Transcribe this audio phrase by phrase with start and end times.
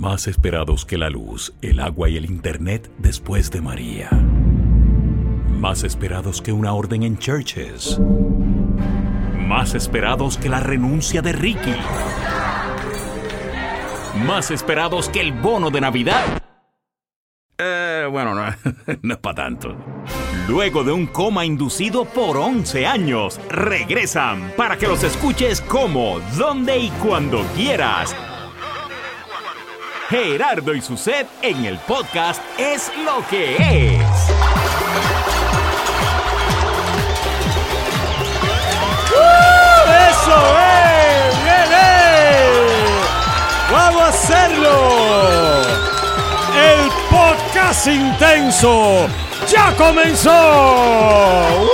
[0.00, 4.08] Más esperados que la luz, el agua y el internet después de María.
[5.50, 8.00] Más esperados que una orden en churches.
[9.46, 11.74] Más esperados que la renuncia de Ricky.
[14.24, 16.42] Más esperados que el bono de Navidad.
[17.58, 18.42] Eh, bueno, no,
[19.02, 19.76] no es para tanto.
[20.48, 26.78] Luego de un coma inducido por 11 años, regresan para que los escuches como, donde
[26.78, 28.16] y cuando quieras.
[30.10, 34.02] Gerardo y su set en el podcast es lo que es.
[40.10, 41.44] ¡Eso es!
[41.44, 42.58] ¡Bien, eh!
[43.70, 45.62] ¡Vamos a hacerlo!
[46.56, 49.06] El podcast intenso
[49.48, 51.46] ya comenzó.
[51.62, 51.70] ¡Uh!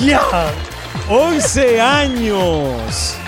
[0.06, 0.22] ¡Ya!
[1.10, 3.18] 11 años.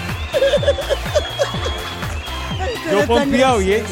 [3.00, 3.84] Yo pompeado bien.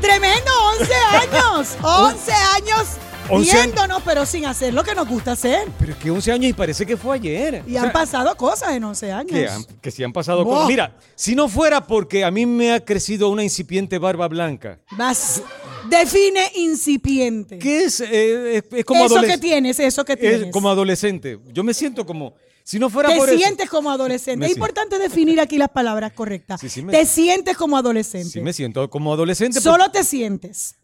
[0.00, 1.76] Tremendo, 11 años.
[1.82, 2.86] 11 años
[3.30, 5.66] 11 viéndonos, pero sin hacer lo que nos gusta hacer.
[5.78, 7.62] Pero es que 11 años y parece que fue ayer.
[7.66, 9.30] Y O han sea, pasado cosas en 11 años.
[9.30, 10.68] que, han- que sí han pasado cosas.
[10.68, 15.40] Mira, si no fuera porque a mí me ha crecido una incipiente barba blanca, Vas.
[15.88, 17.58] Define incipiente.
[17.58, 18.00] ¿qué es?
[18.00, 20.50] Eh, es, es como eso que tienes, eso que es tienes.
[20.52, 21.38] como adolescente.
[21.52, 24.46] Yo me siento como, si no fuera te por sientes como adolescente.
[24.46, 26.60] Es importante definir aquí las palabras correctas.
[26.60, 28.28] Sí, sí me- te sientes como adolescente.
[28.30, 29.60] sí me siento como adolescente.
[29.60, 30.76] Solo te sientes.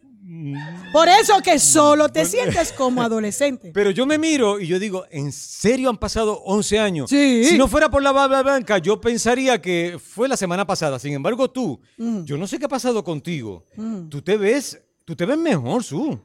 [0.92, 3.72] Por eso que solo te sientes como adolescente.
[3.74, 7.10] Pero yo me miro y yo digo, ¿en serio han pasado 11 años?
[7.10, 7.44] Sí.
[7.46, 10.98] Si no fuera por la barba blanca, yo pensaría que fue la semana pasada.
[11.00, 12.24] Sin embargo, tú, Mm.
[12.24, 13.64] yo no sé qué ha pasado contigo.
[14.08, 16.16] Tú te ves, tú te ves mejor, Su.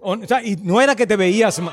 [0.00, 1.58] O, sea, y no era que te veías...
[1.58, 1.72] No,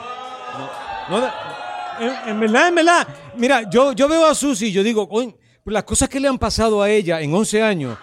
[1.09, 1.54] no,
[1.99, 3.07] en, en verdad, en verdad.
[3.35, 5.33] Mira, yo, yo veo a Susi y yo digo, "Coño,
[5.65, 7.97] las cosas que le han pasado a ella en 11 años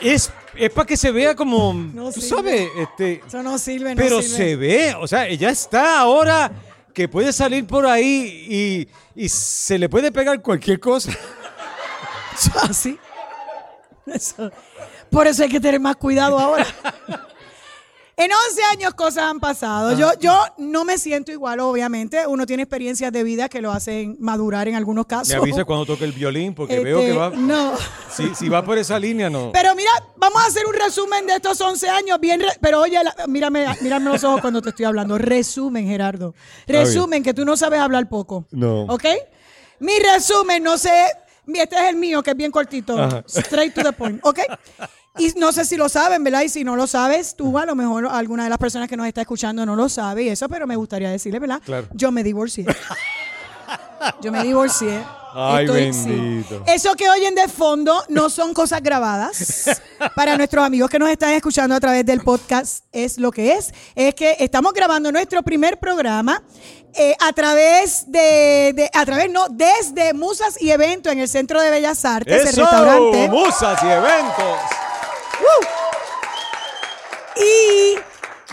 [0.00, 2.28] es, es para que se vea como, No tú sirve.
[2.28, 3.22] sabes, este...
[3.26, 4.36] Eso no sirve, no Pero sirve.
[4.36, 6.50] se ve, o sea, ella está ahora
[6.94, 11.12] que puede salir por ahí y, y se le puede pegar cualquier cosa.
[12.68, 12.98] Así.
[14.06, 14.50] Eso.
[15.10, 16.66] Por eso hay que tener más cuidado ahora.
[18.20, 19.96] En 11 años cosas han pasado.
[19.96, 22.26] Yo, yo no me siento igual, obviamente.
[22.26, 25.28] Uno tiene experiencias de vida que lo hacen madurar en algunos casos.
[25.28, 27.30] Me avisa cuando toque el violín porque Este, veo que va.
[27.30, 27.74] No.
[28.10, 29.52] Si, si va por esa línea, no.
[29.52, 32.18] Pero mira, vamos a hacer un resumen de estos 11 años.
[32.18, 35.16] Bien, re- pero oye, la- mírame, mírame los ojos cuando te estoy hablando.
[35.16, 36.34] Resumen, Gerardo.
[36.66, 38.46] Resumen, que tú no sabes hablar poco.
[38.50, 38.82] No.
[38.86, 39.04] ¿Ok?
[39.78, 40.90] Mi resumen, no sé.
[41.46, 43.00] Este es el mío, que es bien cortito.
[43.00, 43.22] Ajá.
[43.28, 44.18] Straight to the point.
[44.24, 44.40] ¿Ok?
[45.18, 46.42] Y no sé si lo saben, ¿verdad?
[46.42, 49.06] Y si no lo sabes, tú a lo mejor alguna de las personas que nos
[49.06, 51.60] está escuchando no lo sabe y eso, pero me gustaría decirle, ¿verdad?
[51.64, 51.88] Claro.
[51.92, 52.66] Yo me divorcié.
[54.20, 55.02] Yo me divorcié.
[55.34, 55.72] Ay, sí.
[56.08, 56.62] bendito.
[56.66, 59.78] Eso que oyen de fondo no son cosas grabadas.
[60.14, 63.72] Para nuestros amigos que nos están escuchando a través del podcast, es lo que es.
[63.94, 66.42] Es que estamos grabando nuestro primer programa
[66.94, 71.60] eh, a través de, de- a través, no, desde Musas y Evento en el Centro
[71.60, 73.28] de Bellas Artes, el restaurante.
[73.28, 74.58] Musas y eventos.
[77.36, 77.94] Y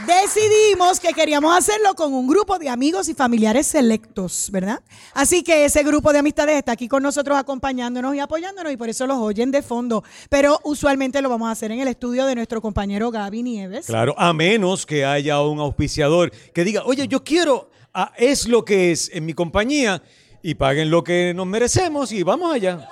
[0.05, 4.81] decidimos que queríamos hacerlo con un grupo de amigos y familiares selectos, ¿verdad?
[5.13, 8.89] Así que ese grupo de amistades está aquí con nosotros acompañándonos y apoyándonos y por
[8.89, 10.03] eso los oyen de fondo.
[10.29, 13.87] Pero usualmente lo vamos a hacer en el estudio de nuestro compañero Gaby Nieves.
[13.87, 18.63] Claro, a menos que haya un auspiciador que diga, oye, yo quiero, a es lo
[18.65, 20.03] que es en mi compañía
[20.43, 22.87] y paguen lo que nos merecemos y vamos allá.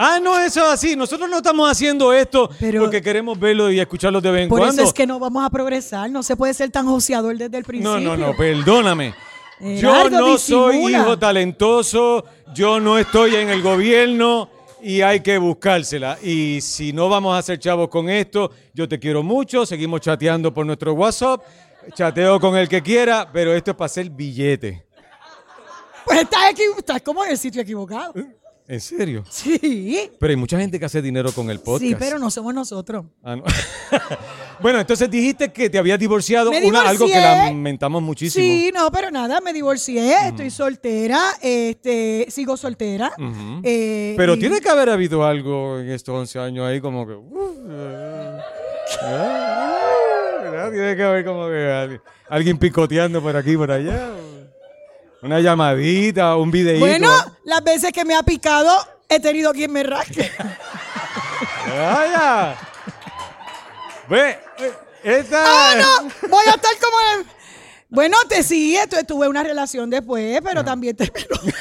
[0.00, 0.94] Ah, no, eso es así.
[0.94, 4.60] Nosotros no estamos haciendo esto Pero- porque queremos verlo y escucharlo de vez en Por
[4.60, 4.80] cuando.
[4.80, 7.64] eso es que no vamos a progresar, no se puede ser tan joseador desde el
[7.64, 7.98] principio.
[7.98, 9.12] No, no, no, perdóname.
[9.60, 14.48] Yo no soy hijo talentoso, yo no estoy en el gobierno
[14.80, 16.16] y hay que buscársela.
[16.22, 20.54] Y si no vamos a hacer chavos con esto, yo te quiero mucho, seguimos chateando
[20.54, 21.42] por nuestro WhatsApp,
[21.92, 24.86] chateo con el que quiera, pero esto es para hacer billete.
[26.04, 28.14] Pues estás, estás como en el sitio equivocado.
[28.68, 29.24] ¿En serio?
[29.30, 30.10] Sí.
[30.20, 31.82] Pero hay mucha gente que hace dinero con el podcast.
[31.82, 33.06] Sí, pero no somos nosotros.
[33.24, 33.44] Ah, no.
[34.60, 38.44] bueno, entonces dijiste que te habías divorciado, Me una, algo que lamentamos muchísimo.
[38.44, 43.10] Sí, no, pero nada, me divorcié, estoy soltera, este, sigo soltera.
[43.62, 47.14] Eh, Pero y- tiene que haber habido algo en estos 11 años ahí como que...
[47.14, 48.38] uh.
[50.70, 54.10] Tiene que haber como que alguien, alguien picoteando por aquí y por allá.
[55.22, 56.84] Una llamadita, un videíto.
[56.86, 57.10] Bueno,
[57.44, 58.70] las veces que me ha picado,
[59.08, 60.30] he tenido quien me rasque.
[61.66, 62.56] ¡Vaya!
[64.08, 64.72] Ve, eh,
[65.02, 65.42] esta...
[65.44, 66.08] ¡Ah, no!
[66.28, 66.96] Voy a estar como...
[67.20, 67.26] en-
[67.88, 71.26] Bueno, te sigue, tu- tuve una relación después, pero también terminó.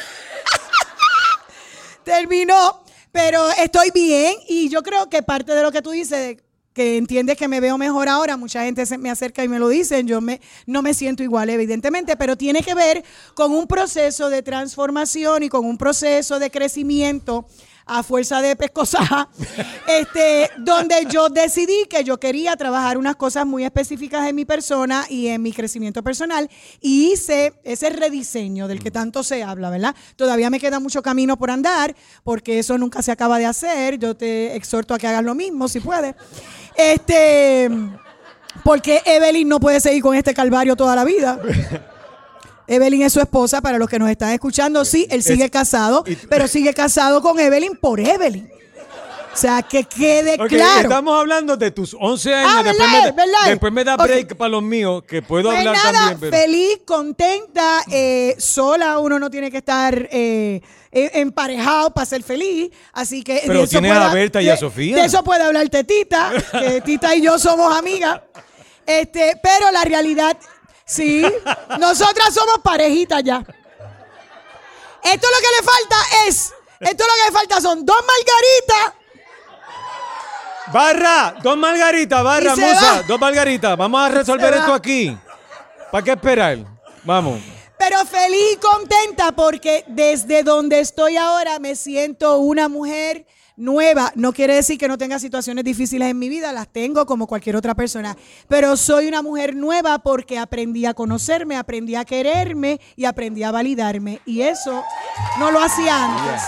[2.04, 6.38] terminó Pero estoy bien y yo creo que parte de lo que tú dices,
[6.78, 9.68] que entiendes que me veo mejor ahora, mucha gente se me acerca y me lo
[9.68, 13.04] dicen, yo me, no me siento igual, evidentemente, pero tiene que ver
[13.34, 17.48] con un proceso de transformación y con un proceso de crecimiento
[17.88, 19.30] a fuerza de pescosa,
[19.88, 25.06] este, donde yo decidí que yo quería trabajar unas cosas muy específicas en mi persona
[25.10, 26.50] y en mi crecimiento personal
[26.82, 29.96] y hice ese rediseño del que tanto se habla, ¿verdad?
[30.16, 33.98] Todavía me queda mucho camino por andar porque eso nunca se acaba de hacer.
[33.98, 36.14] Yo te exhorto a que hagas lo mismo si puedes.
[36.78, 37.70] Este,
[38.64, 41.40] porque Evelyn no puede seguir con este calvario toda la vida.
[42.68, 44.86] Evelyn es su esposa, para los que nos están escuchando.
[44.86, 48.50] Sí, él sigue casado, pero sigue casado con Evelyn por Evelyn.
[49.38, 50.82] O sea, que quede claro.
[50.82, 52.52] Estamos hablando de tus 11 años.
[52.56, 53.46] Ah, después, me, ¿verdad?
[53.46, 56.20] después me da break para los míos, que puedo Pues hablar nada, también.
[56.20, 56.38] Pero...
[56.38, 60.60] feliz, contenta, eh, sola, uno no tiene que estar eh,
[60.92, 63.44] eh, emparejado para ser feliz, así que...
[63.46, 64.96] Pero de eso tienes puede- a Berta y a Sofía.
[64.96, 68.20] De eso puede hablarte Tita, que Tita y yo somos amigas,
[68.88, 70.36] este, pero la realidad,
[70.84, 71.24] sí,
[71.78, 73.38] nosotras somos parejitas ya.
[73.38, 75.96] Esto lo que le falta
[76.28, 78.97] es, esto lo que le falta son dos margaritas
[80.74, 83.04] Barra, dos margaritas, barra, Y se musa, va.
[83.04, 83.78] dos margaritas.
[83.78, 85.18] Vamos a resolver esto aquí.
[85.92, 86.58] ¿Para qué esperar?
[87.04, 87.40] Vamos.
[87.78, 93.26] Pero feliz y contenta porque desde donde estoy ahora me siento una mujer
[93.56, 94.12] nueva.
[94.16, 97.56] No quiere decir que no tenga situaciones difíciles en mi vida, las tengo como cualquier
[97.56, 98.18] otra persona.
[98.48, 103.52] Pero soy una mujer nueva porque aprendí a conocerme, aprendí a quererme y aprendí a
[103.52, 104.22] validarme.
[104.26, 104.84] Y eso
[105.40, 106.42] no lo hacía antes.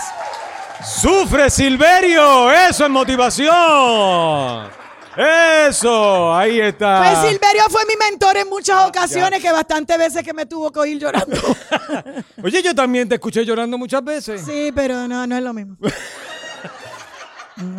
[0.84, 2.50] ¡Sufre, Silverio!
[2.50, 4.70] ¡Eso es motivación!
[5.16, 6.34] ¡Eso!
[6.34, 6.98] Ahí está.
[6.98, 10.78] Pues Silverio fue mi mentor en muchas ocasiones, que bastantes veces que me tuvo que
[10.78, 11.36] oír llorando.
[12.42, 14.42] Oye, yo también te escuché llorando muchas veces.
[14.44, 15.76] Sí, pero no, no es lo mismo.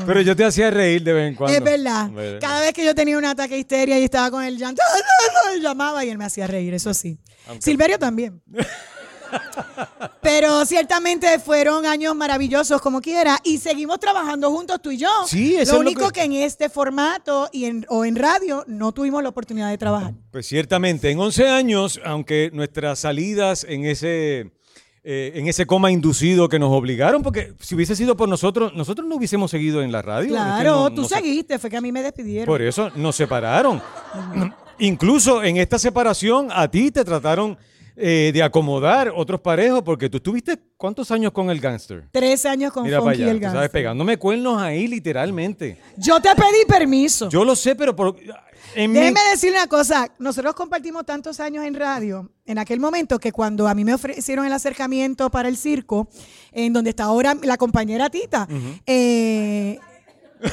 [0.05, 1.57] Pero yo te hacía reír de vez en cuando.
[1.57, 2.11] Es verdad.
[2.39, 4.81] Cada vez que yo tenía un ataque de histeria y estaba con el llanto,
[5.61, 7.17] llamaba y él me hacía reír, eso sí.
[7.59, 8.41] Silverio también.
[10.21, 15.09] Pero ciertamente fueron años maravillosos como quiera y seguimos trabajando juntos tú y yo.
[15.27, 16.23] Sí, eso Lo es lo único que- que...
[16.23, 20.13] en este formato y en, o en radio no tuvimos la oportunidad de trabajar.
[20.31, 24.51] Pues ciertamente, en 11 años, aunque nuestras salidas en ese,
[25.03, 29.07] eh, en ese coma inducido que nos obligaron, porque si hubiese sido por nosotros, nosotros
[29.07, 30.29] no hubiésemos seguido en la radio.
[30.29, 32.45] Claro, no- tú no seguiste, fue que a mí me despidieron.
[32.45, 33.81] Por eso nos separaron.
[34.79, 37.57] Incluso en esta separación a ti te trataron
[37.95, 42.07] eh, de acomodar otros parejos, porque tú estuviste cuántos años con el gángster.
[42.11, 43.71] Tres años con Mira para Funky y allá, el tú sabes, Gangster.
[43.71, 45.77] pegándome cuernos ahí literalmente.
[45.97, 47.29] Yo te pedí permiso.
[47.29, 48.15] Yo lo sé, pero por,
[48.75, 53.19] en mi- Déjeme decir una cosa, nosotros compartimos tantos años en radio, en aquel momento
[53.19, 56.07] que cuando a mí me ofrecieron el acercamiento para el circo,
[56.51, 58.47] en donde está ahora la compañera Tita,
[58.85, 59.77] eh,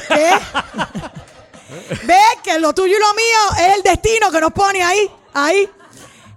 [0.09, 0.31] ¿qué?
[2.07, 5.69] ve que lo tuyo y lo mío es el destino que nos pone ahí, ahí.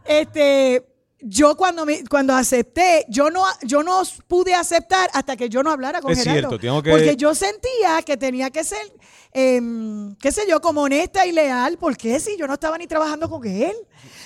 [0.06, 0.84] Este,
[1.22, 5.72] yo cuando me, cuando acepté, yo no, yo no pude aceptar hasta que yo no
[5.72, 6.40] hablara con Es Gerardo.
[6.50, 8.82] cierto, tengo que- Porque yo sentía que tenía que ser,
[9.34, 13.30] em, qué sé yo, como honesta y leal, porque si yo no estaba ni trabajando
[13.30, 13.76] con él.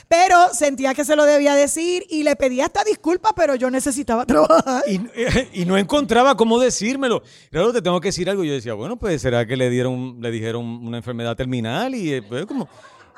[0.07, 4.25] Pero sentía que se lo debía decir y le pedía hasta disculpas, pero yo necesitaba
[4.27, 4.83] trabajar.
[4.87, 5.01] Y,
[5.61, 7.23] y no encontraba cómo decírmelo.
[7.51, 8.43] Claro, te tengo que decir algo.
[8.43, 12.21] Yo decía, bueno, pues será que le dieron, le dijeron una enfermedad terminal y eh,
[12.21, 12.69] pues, como.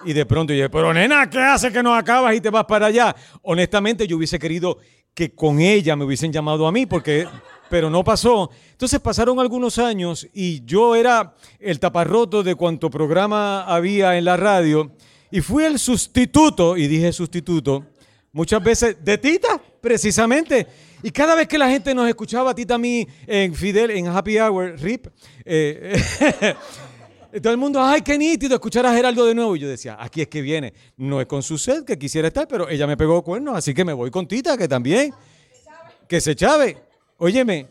[0.06, 2.88] Y de pronto dije, pero nena, ¿qué hace que no acabas y te vas para
[2.88, 3.16] allá?
[3.42, 4.78] Honestamente, yo hubiese querido
[5.14, 7.28] que con ella me hubiesen llamado a mí, porque,
[7.70, 8.52] pero no pasó.
[8.72, 14.38] Entonces pasaron algunos años y yo era el taparroto de cuanto programa había en la
[14.38, 14.92] radio
[15.32, 17.86] y fui el sustituto, y dije sustituto,
[18.32, 20.68] muchas veces de Tita, precisamente.
[21.04, 24.38] Y cada vez que la gente nos escuchaba Tita a mí en Fidel, en Happy
[24.40, 25.08] Hour, RIP,
[25.44, 26.00] eh,
[27.42, 29.56] todo el mundo, ay, qué nítido escuchar a Geraldo de nuevo.
[29.56, 30.74] Y yo decía, aquí es que viene.
[30.98, 33.86] No es con su sed que quisiera estar, pero ella me pegó cuernos, así que
[33.86, 35.14] me voy con Tita, que también.
[36.08, 36.78] Que se chave.
[37.18, 37.68] Óyeme,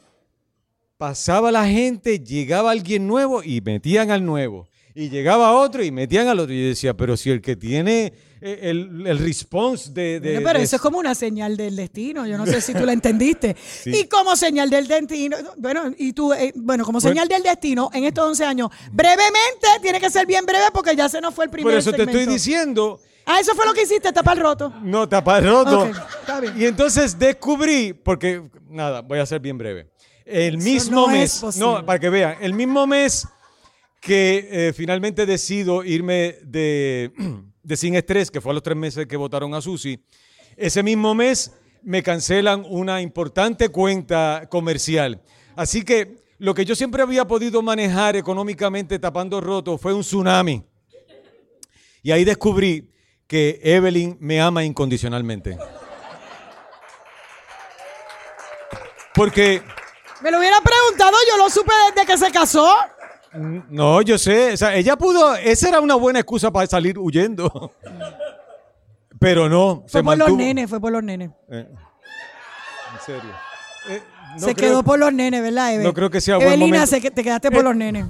[0.99, 4.69] pasaba la gente, llegaba alguien nuevo y metían al nuevo.
[4.99, 6.55] Y llegaba otro y metían al otro.
[6.55, 10.21] Y yo decía, pero si el que tiene eh, el, el response de...
[10.21, 12.27] de- Bueno, pero de- eso es como una señal del destino.
[12.27, 13.55] Yo no sé si tú la entendiste.
[13.85, 18.05] Y como señal del destino, bueno, y tú, eh, bueno, como señal del destino, en
[18.05, 21.51] estos 11 años, brevemente, tiene que ser bien breve porque ya se nos fue el
[21.51, 24.73] primer Por eso te estoy diciendo, Ah, eso fue lo que hiciste, tapar roto.
[24.83, 25.87] no tapar roto.
[26.21, 26.55] Está bien.
[26.57, 29.89] Y entonces descubrí, porque, nada, voy a ser bien breve.
[30.25, 33.27] El mismo no mes, no, para que vean, el mismo mes
[34.01, 37.13] que eh, finalmente decido irme de,
[37.63, 40.03] de Sin Estrés, que fue a los tres meses que votaron a Susi,
[40.57, 45.23] ese mismo mes me cancelan una importante cuenta comercial.
[45.55, 50.65] Así que lo que yo siempre había podido manejar económicamente tapando roto fue un tsunami.
[52.03, 52.91] Y ahí descubrí
[53.27, 55.59] que Evelyn me ama incondicionalmente.
[59.15, 59.63] Porque,
[60.21, 62.71] Me lo hubiera preguntado, yo lo supe desde que se casó.
[63.71, 67.73] No, yo sé, o sea, ella pudo, esa era una buena excusa para salir huyendo.
[69.19, 71.31] Pero no, Fue se por los nenes, fue por los nenes.
[71.51, 73.31] Eh, en serio.
[73.89, 74.03] Eh,
[74.39, 75.85] no se creo- quedó por los nenes, ¿verdad, Eve?
[75.85, 76.87] No creo que sea buen Evelina, momento.
[76.87, 78.07] se que- te quedaste por Eh, los nenes.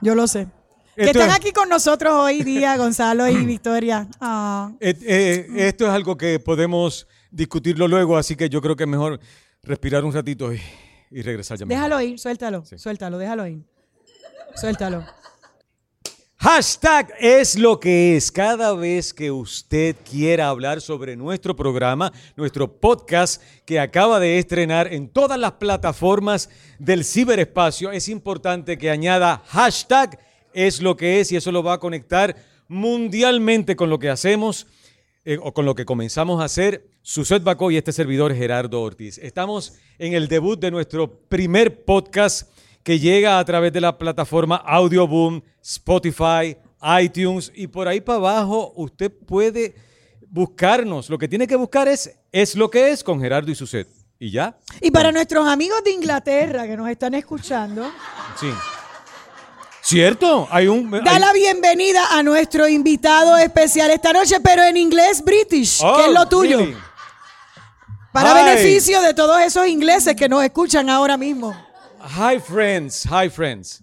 [0.00, 0.46] Yo lo sé.
[0.94, 4.08] Que están es- aquí con nosotros hoy día, Gonzalo y Victoria.
[4.18, 4.72] Ah.
[4.80, 9.20] Esto es algo que podemos discutirlo luego, así que yo creo que es mejor
[9.62, 10.60] respirar un ratito y,
[11.10, 11.66] y regresar ya.
[11.66, 13.58] Déjalo ir, suéltalo, suéltalo, déjalo ir.
[14.56, 15.04] Suéltalo.
[16.38, 18.32] Hashtag es lo que es.
[18.32, 24.92] Cada vez que usted quiera hablar sobre nuestro programa, nuestro podcast que acaba de estrenar
[24.92, 26.48] en todas las plataformas
[26.78, 30.18] del ciberespacio, es importante que añada hashtag
[30.54, 32.36] es lo que es y eso lo va a conectar
[32.68, 34.66] mundialmente con lo que hacemos
[35.26, 36.86] eh, o con lo que comenzamos a hacer.
[37.02, 39.18] Suset Bacó y este servidor Gerardo Ortiz.
[39.18, 42.55] Estamos en el debut de nuestro primer podcast
[42.86, 46.56] que llega a través de la plataforma Audioboom, Spotify,
[47.02, 49.74] iTunes y por ahí para abajo usted puede
[50.28, 51.10] buscarnos.
[51.10, 53.88] Lo que tiene que buscar es es lo que es con Gerardo y Suset.
[54.20, 54.56] ¿Y ya?
[54.80, 57.90] Y para nuestros amigos de Inglaterra que nos están escuchando,
[58.38, 58.52] Sí.
[59.82, 60.46] ¿Cierto?
[60.52, 60.88] Hay un...
[60.88, 66.04] da la bienvenida a nuestro invitado especial esta noche, pero en inglés british, Oh, que
[66.06, 66.58] es lo tuyo.
[66.58, 66.76] really?
[68.12, 71.65] Para beneficio de todos esos ingleses que nos escuchan ahora mismo.
[72.06, 73.04] Hi, friends.
[73.04, 73.82] Hi, friends.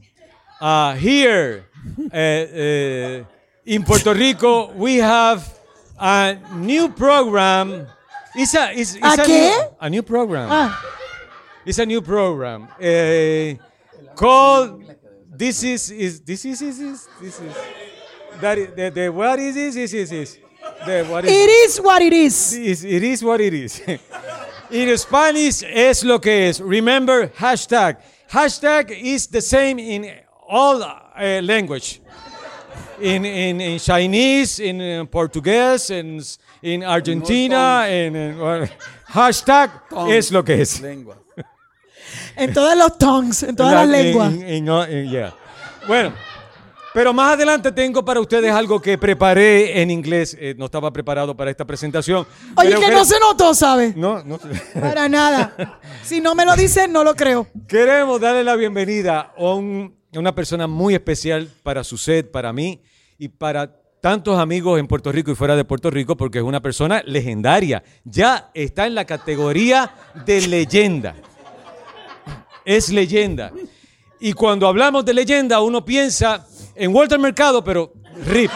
[0.61, 1.65] Uh, here
[2.11, 3.23] uh, uh,
[3.65, 5.43] in Puerto Rico, we have
[5.99, 7.87] a new program.
[8.35, 9.27] It's a, it's, it's ¿A a?
[9.27, 10.47] New, a new program.
[10.51, 10.81] Ah,
[11.65, 14.83] It's a new program uh, called.
[15.35, 17.55] This is is this is is is this is
[18.39, 20.37] that is, the, the what is this is is is
[20.85, 22.53] the what is it is what it is.
[22.53, 23.81] is- it is what it is.
[24.71, 26.61] In Spanish es lo que es.
[26.61, 27.97] Remember hashtag.
[28.33, 30.09] Hashtag is the same in
[30.49, 32.01] all uh, language.
[32.99, 36.21] In, in, in Chinese, in, uh, Portuguese, in,
[36.61, 38.67] in Argentina, in, in- well,
[39.07, 39.69] hashtag
[40.09, 40.79] es lo que es.
[40.81, 41.15] Lengua.
[42.35, 44.33] En todos los tongues, en todas La- las lenguas.
[44.33, 45.33] en- en- en- en- yeah.
[45.87, 46.13] Bueno,
[46.93, 50.37] pero más adelante tengo para ustedes algo que preparé en inglés.
[50.39, 52.25] Eh, no estaba preparado para esta presentación.
[52.55, 53.95] Oye, que no se notó, ¿sabes?
[53.95, 54.39] No, no.
[54.79, 55.79] Para nada.
[56.03, 57.47] Si no me lo dicen, no lo creo.
[57.67, 62.53] Queremos darle la bienvenida a, un- a una persona muy especial para su set, para
[62.53, 62.81] mí
[63.17, 66.61] y para tantos amigos en Puerto Rico y fuera de Puerto Rico, porque es una
[66.61, 67.81] persona legendaria.
[68.03, 69.91] Ya está en la categoría
[70.25, 71.15] de leyenda.
[72.65, 73.51] Es leyenda.
[74.19, 77.93] Y cuando hablamos de leyenda, uno piensa en Walter Mercado, pero
[78.25, 78.51] RIP.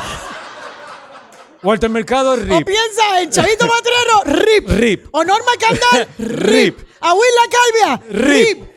[1.64, 2.66] Walter Mercado, O RIP.
[2.66, 4.70] piensa en Chavito Matrero, RIP.
[4.70, 5.08] Rip.
[5.12, 6.40] O Norma Candal, RIP.
[6.40, 6.80] Rip.
[7.02, 8.58] A Willa Calvia, Rip.
[8.58, 8.68] RIP.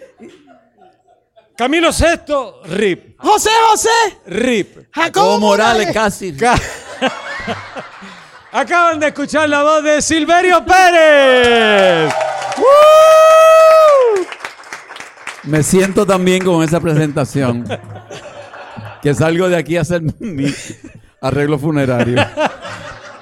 [1.57, 3.17] Camilo Sexto, RIP.
[3.21, 3.89] José José,
[4.27, 4.89] RIP.
[4.93, 5.95] Jacobo Como Morales Morales.
[5.95, 6.33] casi.
[6.37, 6.59] Ca-
[8.53, 12.13] Acaban de escuchar la voz de Silverio Pérez.
[12.57, 14.25] ¡Woo!
[15.45, 17.65] Me siento también con esa presentación.
[19.03, 20.47] que salgo de aquí a hacer mi
[21.21, 22.25] arreglo funerario.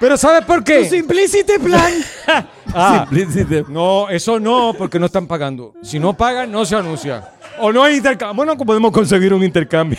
[0.00, 0.88] Pero ¿sabes por Tu qué?
[0.88, 1.92] Simplicity Plan.
[2.74, 3.64] Ah, Simplicity.
[3.72, 5.72] no, eso no, porque no están pagando.
[5.82, 7.26] Si no pagan, no se anuncia.
[7.60, 8.36] O no hay intercambio.
[8.36, 9.98] Bueno, podemos conseguir un intercambio.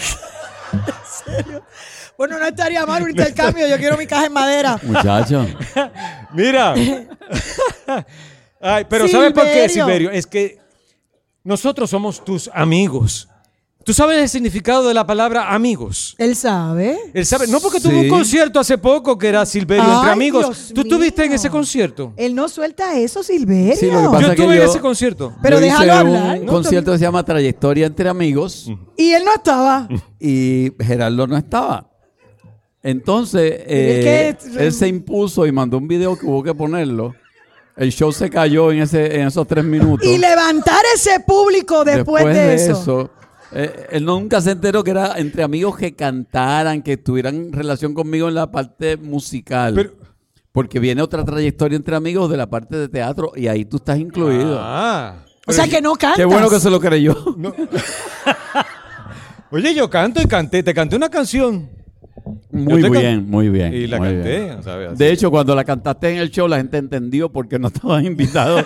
[2.15, 3.65] Bueno, no estaría mal un intercambio.
[3.67, 4.77] Yo quiero mi caja en madera.
[4.83, 5.47] Muchacho.
[6.33, 6.75] Mira.
[8.61, 9.69] Ay, pero ¿sabes por qué.
[9.69, 10.11] Silverio?
[10.11, 10.59] Es que
[11.43, 13.28] nosotros somos tus amigos.
[13.89, 16.13] ¿Tú sabes el significado de la palabra amigos?
[16.19, 16.95] Él sabe.
[17.11, 20.45] Él sabe, no porque tuvo un concierto hace poco que era Silverio entre amigos.
[20.45, 22.13] Dios ¿Tú estuviste en ese concierto?
[22.15, 23.75] Él no suelta eso, Silverio.
[23.75, 25.33] Sí, lo que pasa Yo es que estuve en yo- ese concierto.
[25.41, 26.39] Pero Yo déjalo hice hablar.
[26.39, 29.89] un No, concierto que se llama Trayectoria entre Amigos Y él no estaba.
[30.19, 31.89] y Gerardo no estaba.
[32.83, 37.15] Entonces, eh, es que- él se impuso y mandó un video que hubo que ponerlo.
[37.75, 40.05] El show se cayó en, ese, en esos tres minutos.
[40.05, 43.09] Y levantar ese público después, de, eso.
[43.53, 48.27] Eh, él nunca se enteró que era entre amigos que cantaran, que tuvieran relación conmigo
[48.27, 49.73] en la parte musical.
[49.75, 49.91] Pero-
[50.51, 53.99] Porque viene otra trayectoria entre amigos de la parte de teatro y ahí tú estás
[53.99, 54.57] incluido.
[54.59, 55.23] Ah.
[55.47, 56.17] O sea que no cantas.
[56.17, 57.15] Qué bueno que se lo creyó.
[59.51, 60.61] Oye, yo canto y canté.
[60.61, 61.69] Te canté una canción.
[62.51, 63.73] Muy bien, muy bien.
[63.73, 64.63] Y la canté, bien.
[64.63, 64.97] ¿sabes?
[64.97, 68.63] De hecho, cuando la cantaste en el show, la gente entendió porque no estabas invitado.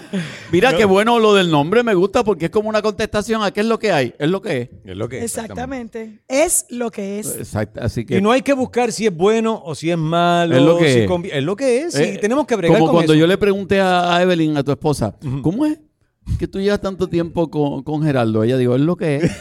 [0.52, 3.60] Mira qué bueno lo del nombre, me gusta porque es como una contestación a qué
[3.60, 4.68] es lo que hay, es lo que es.
[4.84, 5.24] Es lo que es.
[5.24, 6.20] Exactamente.
[6.28, 7.36] Es lo que es.
[7.36, 10.56] Exacto, así que Y no hay que buscar si es bueno o si es malo.
[10.56, 11.08] Es lo que si es.
[11.10, 11.94] convi- es lo que es.
[11.96, 13.20] Eh, y tenemos que bregar Como con cuando eso.
[13.20, 15.78] yo le pregunté a, a Evelyn, a tu esposa, ¿cómo es
[16.38, 18.42] que tú llevas tanto tiempo con, con Geraldo?
[18.44, 19.30] Ella dijo, es lo que es.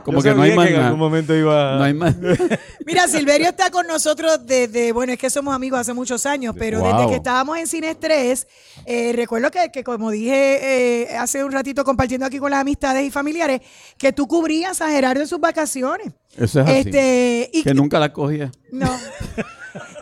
[0.00, 0.86] como Yo que no hay más en nada.
[0.86, 1.76] algún momento iba...
[1.76, 2.14] No hay más.
[2.86, 6.80] Mira, Silverio está con nosotros desde, bueno, es que somos amigos hace muchos años, pero
[6.80, 6.92] Wow.
[6.96, 8.46] desde que estábamos en Cine Estrés,
[8.86, 13.04] eh, recuerdo que, que como dije eh, hace un ratito compartiendo aquí con las amistades
[13.06, 13.60] y familiares,
[13.98, 16.08] que tú cubrías a Gerardo en sus vacaciones.
[16.36, 16.78] Eso es así.
[16.78, 18.50] Este, y, que nunca la cogía.
[18.70, 18.90] No.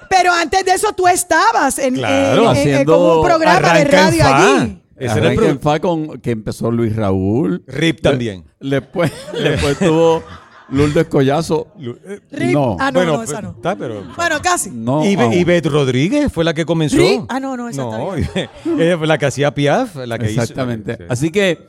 [0.08, 3.90] Pero antes de eso tú estabas en, Claro, en- en- en- un programa de en
[3.90, 4.82] radio allí.
[5.00, 7.62] Ese era el en Fa con que empezó Luis Raúl.
[7.66, 8.44] Rip también.
[8.60, 10.22] Después, después tuvo
[10.70, 11.68] Lourdes Collazo.
[12.30, 12.52] Rip.
[12.52, 12.76] No.
[12.78, 13.50] Ah, no, bueno, no, esa pues, no.
[13.50, 14.04] está, pero...
[14.16, 14.70] Bueno, casi.
[14.70, 15.04] No.
[15.04, 16.96] Y, ah, y Beth Rodríguez fue la que comenzó.
[16.96, 17.22] Rip.
[17.28, 20.40] Ah, no, no, esa No, está ella fue la que hacía Piaf, la que hizo-
[20.42, 20.96] Exactamente.
[20.96, 21.04] Sí.
[21.08, 21.68] Así que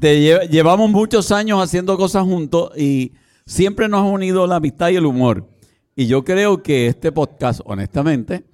[0.00, 3.12] te lle- llevamos muchos años haciendo cosas juntos y
[3.46, 5.48] siempre nos ha unido la amistad y el humor.
[5.96, 8.44] Y yo creo que este podcast, honestamente,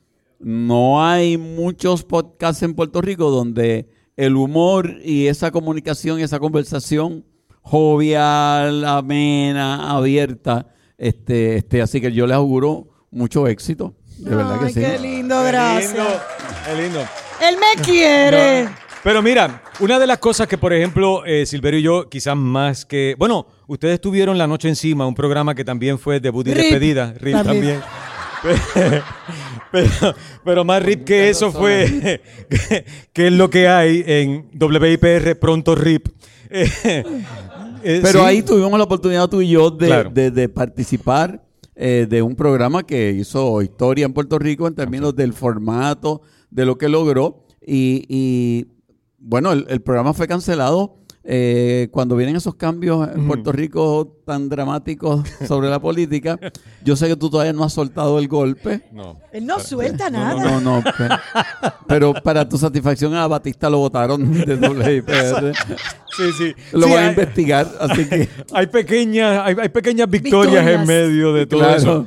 [0.41, 6.39] no hay muchos podcasts en Puerto Rico donde el humor y esa comunicación y esa
[6.39, 7.25] conversación
[7.63, 10.67] jovial, amena, abierta,
[10.99, 13.95] este, este, así que yo les auguro mucho éxito.
[14.19, 14.81] De verdad Ay, que sí.
[14.81, 15.93] qué lindo, Qué gracias.
[15.95, 16.05] lindo,
[16.65, 17.01] qué lindo.
[17.49, 18.65] Él me quiere.
[18.65, 18.71] No,
[19.05, 22.85] Pero mira, una de las cosas que, por ejemplo, eh, Silverio y yo, quizás más
[22.87, 23.15] que.
[23.19, 26.63] Bueno, ustedes tuvieron La Noche Encima, un programa que también fue debut y Rip.
[26.63, 27.13] despedida.
[27.21, 27.81] Rip También.
[28.43, 29.03] también.
[29.73, 32.21] pero, pero más Rip que eso fue.
[32.49, 36.09] que, que es lo que hay en WIPR Pronto Rip.
[36.51, 36.69] Eh,
[37.83, 38.25] eh, Pero sí.
[38.25, 40.11] ahí tuvimos la oportunidad tú y yo de, Claro.
[40.11, 41.43] de- de participar
[41.75, 46.65] eh, de un programa que hizo historia en Puerto Rico en términos del formato, de
[46.65, 47.45] lo que logró.
[47.67, 48.67] Y, y,
[49.19, 54.49] bueno, el, el programa fue cancelado eh, cuando vienen esos cambios en Puerto Rico tan
[54.49, 56.39] dramáticos sobre la política.
[56.85, 58.83] Yo sé que tú todavía no has soltado el golpe.
[58.93, 59.19] No.
[59.33, 60.43] Él no suelta nada.
[60.43, 60.85] no, no.
[60.97, 61.17] Pero,
[61.87, 65.53] pero para tu satisfacción a Batista lo votaron de WIPR.
[66.17, 66.55] Sí, sí.
[66.73, 68.29] Lo Sí, van a investigar, así que...
[68.55, 70.81] hay pequeñas, hay, hay pequeñas victorias, Victorias.
[70.81, 71.77] en medio de todo Claro.
[71.77, 72.07] eso.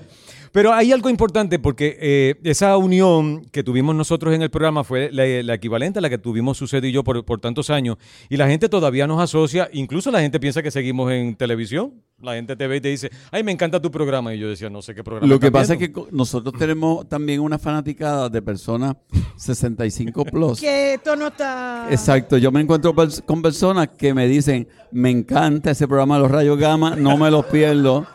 [0.51, 5.09] Pero hay algo importante porque eh, esa unión que tuvimos nosotros en el programa fue
[5.11, 7.97] la, la equivalente a la que tuvimos Suced y yo por, por tantos años.
[8.29, 11.93] Y la gente todavía nos asocia, incluso la gente piensa que seguimos en televisión.
[12.21, 14.33] La gente te ve y te dice, ay, me encanta tu programa.
[14.33, 15.27] Y yo decía, no sé qué programa.
[15.27, 16.05] Lo que pasa es viendo".
[16.05, 18.95] que nosotros tenemos también una fanaticada de personas
[19.37, 20.59] 65 plus.
[20.59, 21.87] Que esto no está.
[21.89, 22.93] Exacto, yo me encuentro
[23.25, 27.31] con personas que me dicen, me encanta ese programa de los rayos gamma, no me
[27.31, 28.05] los pierdo.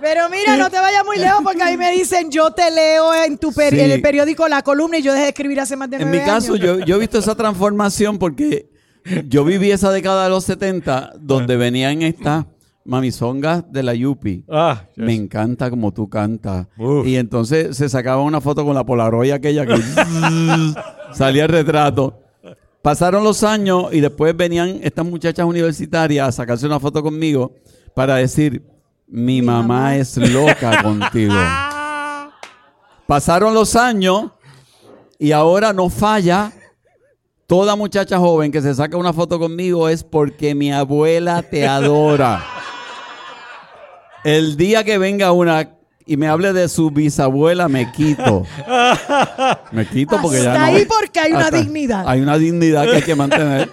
[0.00, 3.36] Pero mira, no te vayas muy lejos porque ahí me dicen, yo te leo en
[3.38, 3.80] tu peri- Sí.
[3.80, 6.18] en el periódico La Columna y yo dejé de escribir hace más de En nueve
[6.20, 6.64] mi caso, años.
[6.64, 8.70] yo, yo he visto esa transformación porque
[9.26, 12.46] yo viví esa década de los 70 donde venían estas
[12.84, 14.44] mamizongas de la Yupi.
[14.48, 15.04] Ah, yes.
[15.04, 16.66] Me encanta como tú cantas.
[16.78, 17.06] Uf.
[17.06, 19.74] Y entonces se sacaba una foto con la Polaroid aquella que
[21.12, 22.22] salía el retrato.
[22.82, 27.52] Pasaron los años y después venían estas muchachas universitarias a sacarse una foto conmigo
[27.94, 28.62] para decir,
[29.08, 29.96] mi, mamá, mamá.
[29.96, 31.34] es loca contigo.
[33.06, 34.30] Pasaron los años
[35.18, 36.52] y ahora no falla.
[37.46, 42.44] Toda muchacha joven que se saca una foto conmigo es porque mi abuela te adora.
[44.22, 48.44] El día que venga una y me hable de su bisabuela, me quito.
[49.72, 50.64] Me quito porque ya no.
[50.64, 52.04] ahí porque hay una dignidad.
[52.06, 53.70] Hay una dignidad que hay que mantener.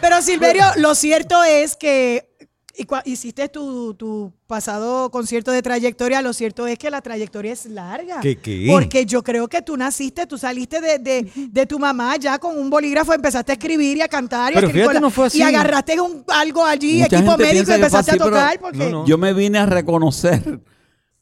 [0.00, 2.33] Pero Silverio, lo cierto es que
[2.76, 7.66] y hiciste tu, tu pasado concierto de trayectoria, lo cierto es que la trayectoria es
[7.66, 8.20] larga.
[8.20, 8.66] ¿Qué, qué?
[8.70, 12.58] Porque yo creo que tú naciste, tú saliste de, de- de tu mamá ya con
[12.58, 15.10] un bolígrafo, empezaste a escribir y a cantar y a Pero fíjate, con la- no
[15.10, 15.38] fue así.
[15.38, 18.90] Y agarraste un- algo allí, Mucha equipo médico, y empezaste así, a tocar porque no,
[18.90, 19.06] no.
[19.06, 20.60] Yo me vine a reconocer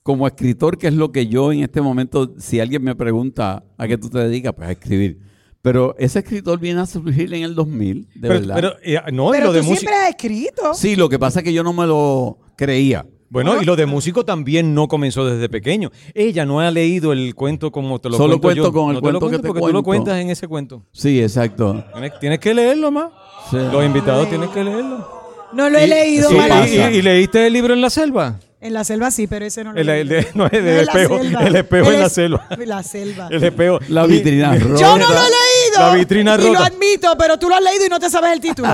[0.02, 3.86] como escritor, que es lo que yo en este momento, si alguien me pregunta a
[3.86, 5.20] qué tú te dedicas, pues a escribir.
[5.62, 8.54] Pero ese escritor viene a surgir en el 2000, de pero, verdad.
[8.56, 9.80] pero, eh, no, y Pero lo de tú música.
[9.90, 10.74] siempre has escrito.
[10.74, 13.06] sí, lo que pasa es que yo no me lo creía.
[13.30, 15.90] Bueno, y lo de músico también no comenzó desde pequeño.
[16.12, 18.72] Ella no ha leído el cuento como te lo Solo cuento, cuento yo.
[18.72, 20.04] con el no te lo cuento que cuento te porque tú lo cuento.
[20.04, 20.82] cuentas en ese cuento.
[20.92, 21.82] Sí, exacto.
[21.94, 23.10] Tienes, tienes que leerlo más.
[23.50, 23.56] Sí.
[23.56, 25.08] Los invitados tienen que leerlo.
[25.54, 26.36] No lo he Y- leído, y-
[26.76, 28.38] y, y leíste el libro en la selva?
[28.62, 30.22] En la selva sí, pero ese no lo El- he el leído.
[30.22, 32.46] de- no, el No espejo, el espejo en la selva.
[32.64, 33.28] La selva.
[33.30, 33.78] El espejo.
[33.88, 34.80] La Y- vitrina rota.
[34.80, 35.78] Yo no lo he leído.
[35.80, 38.40] La vitrina Y lo admito, pero tú lo has leído y no te sabes el
[38.40, 38.68] título.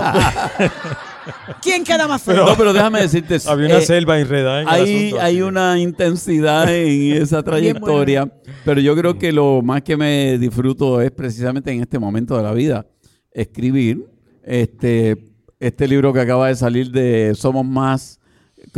[1.62, 2.46] ¿Quién queda más feo?
[2.46, 3.38] No, pero déjame decirte.
[3.46, 8.30] Había una eh, selva enredada en el hay, asunto, hay una intensidad en esa trayectoria.
[8.64, 12.42] Pero yo creo que lo más que me disfruto es precisamente en este momento de
[12.42, 12.86] la vida
[13.32, 14.06] escribir.
[14.42, 15.16] Este,
[15.60, 18.17] este libro que acaba de salir de Somos Más,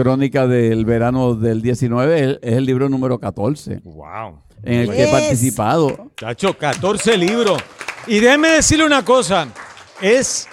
[0.03, 4.41] crónica del verano del 19, es, el libro número 14 Wow.
[4.63, 6.11] en el que he participado.
[6.17, 7.63] Chacho, 14 libros.
[8.07, 9.49] Y déjeme decirle una cosa.
[10.01, 10.49] Es,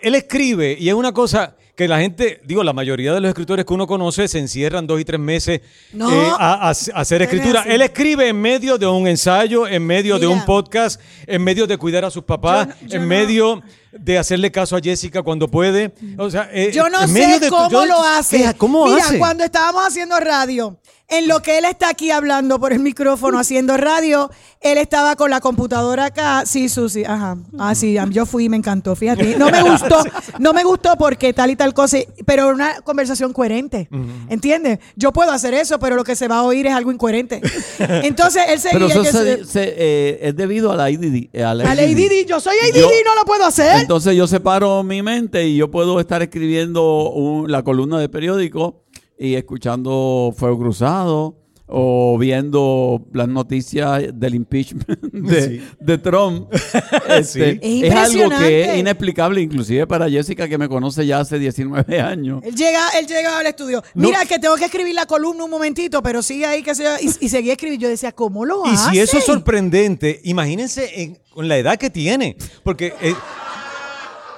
[0.00, 3.64] él escribe y es una cosa que la gente, digo, la mayoría de los escritores
[3.64, 5.60] que uno conoce se encierran dos y tres meses
[5.92, 6.10] No.
[6.10, 7.64] eh, a, a- a hacer escritura.
[7.66, 11.76] Él escribe en medio de un ensayo, en medio de un podcast, en medio de
[11.76, 15.22] cuidar a sus papás, Yo no- yo en no- medio de hacerle caso a Jessica
[15.22, 15.92] cuando puede.
[16.18, 18.54] O sea, eh, Yo no en sé medio de- cómo yo- lo hace.
[18.56, 19.18] ¿Cómo Mira, hace?
[19.18, 23.76] cuando estábamos haciendo radio, en lo que él está aquí hablando por el micrófono haciendo
[23.76, 26.44] radio, él estaba con la computadora acá.
[26.46, 27.36] Sí, Susi, ajá.
[27.58, 29.36] Ah, sí, yo fui y me encantó, fíjate.
[29.36, 29.98] No me gustó,
[30.38, 33.88] no me gustó porque tal y tal cosa, pero una conversación coherente.
[34.30, 34.78] ¿Entiendes?
[34.96, 37.40] Yo puedo hacer eso, pero lo que se va a oír es algo incoherente.
[37.78, 41.28] Entonces él seguía Pero eso que se- se- se- eh, es debido a la IDD.
[41.44, 43.80] A la a Lady Di, yo soy ADD, Yo- no lo puedo hacer.
[43.80, 48.83] Entonces yo separo mi mente y yo puedo estar escribiendo un- la columna de periódico
[49.18, 55.62] y escuchando Fuego Cruzado o viendo las noticias del impeachment de, Sí.
[55.80, 56.52] de Trump.
[57.08, 61.38] Este, Es es algo que es inexplicable, inclusive para Jessica que me conoce ya hace
[61.38, 62.42] 19 años.
[62.44, 63.82] Él llega, él llega al estudio.
[63.94, 64.08] No.
[64.08, 67.06] Mira, que tengo que escribir la columna un momentito, pero sigue ahí, que se y,
[67.24, 67.84] y seguía escribiendo.
[67.84, 68.90] Yo decía, ¿cómo lo Y hace?
[68.90, 72.36] si eso es sorprendente, imagínense en- con la edad que tiene.
[72.62, 73.14] Porque eh,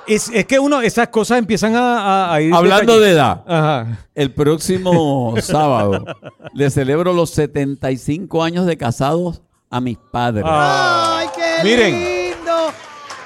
[0.06, 1.98] es, es que uno, esas cosas empiezan a,
[2.30, 2.54] a- a ir.
[2.54, 4.06] Hablando de edad, Ajá.
[4.14, 6.04] el próximo sábado
[6.54, 10.44] le celebro los 75 años de casados a mis padres.
[10.46, 11.18] Ah.
[11.20, 11.92] ¡Ay, qué Miren.
[11.94, 12.52] lindo!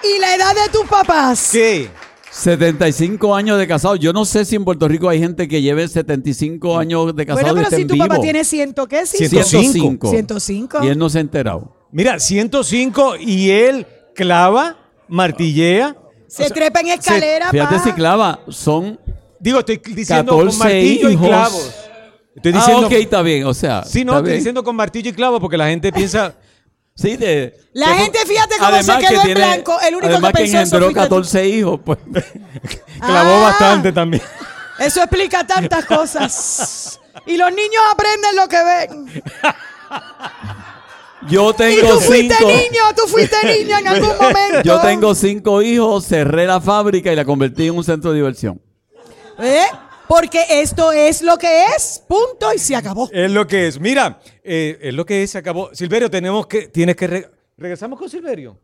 [0.03, 1.51] ¿Y la edad de tus papás?
[1.53, 1.91] ¿Qué?
[2.33, 3.97] 75 años de casado.
[3.97, 7.45] Yo no sé si en Puerto Rico hay gente que lleve 75 años de casado
[7.47, 8.07] Bueno, y pero si en tu vivo.
[8.07, 9.05] papá tiene ciento, ¿qué?
[9.05, 10.09] Sí, 105.
[10.11, 10.79] 105.
[10.85, 11.75] Y él no se ha enterado.
[11.93, 14.77] Mira, 105 y él clava,
[15.09, 15.97] martillea.
[16.31, 17.83] Se trepa en escalera, Fíjate pa.
[17.85, 18.99] si clava, son...
[19.39, 21.25] Digo, estoy diciendo 14 con martillo hijos.
[21.25, 21.75] y clavos.
[22.37, 22.87] Estoy Ah, diciendo.
[22.87, 23.85] ok, está bien, o sea...
[23.85, 24.37] Sí, no, estoy bien.
[24.39, 26.35] diciendo con martillo y clavo porque la gente piensa.
[26.93, 27.57] Sí, de...
[27.73, 29.81] La que gente, fíjate cómo se quedó que en tiene- blanco.
[29.81, 31.09] El único además que que pensó engendró fuiste tú.
[31.09, 31.99] 14 hijos, pues...
[33.01, 33.41] Clavó Ah.
[33.43, 34.23] bastante también.
[34.79, 37.01] Eso explica tantas cosas.
[37.27, 39.23] Y los niños aprenden lo que ven.
[41.29, 42.51] Yo Y tengo tú fuiste cinco...
[42.51, 44.63] niño, tú fuiste niño en algún momento.
[44.65, 48.61] Yo tengo cinco hijos, cerré la fábrica y la convertí en un centro de diversión.
[49.39, 49.65] ¿Eh?
[50.09, 53.09] Porque esto es lo que es, punto, y se acabó.
[53.13, 53.79] Es lo que es.
[53.79, 55.71] Mira, eh, es lo que es, se acabó.
[55.75, 57.07] Silverio, tenemos que, tienes que...
[57.07, 58.59] re- ¿Regresamos con Silverio?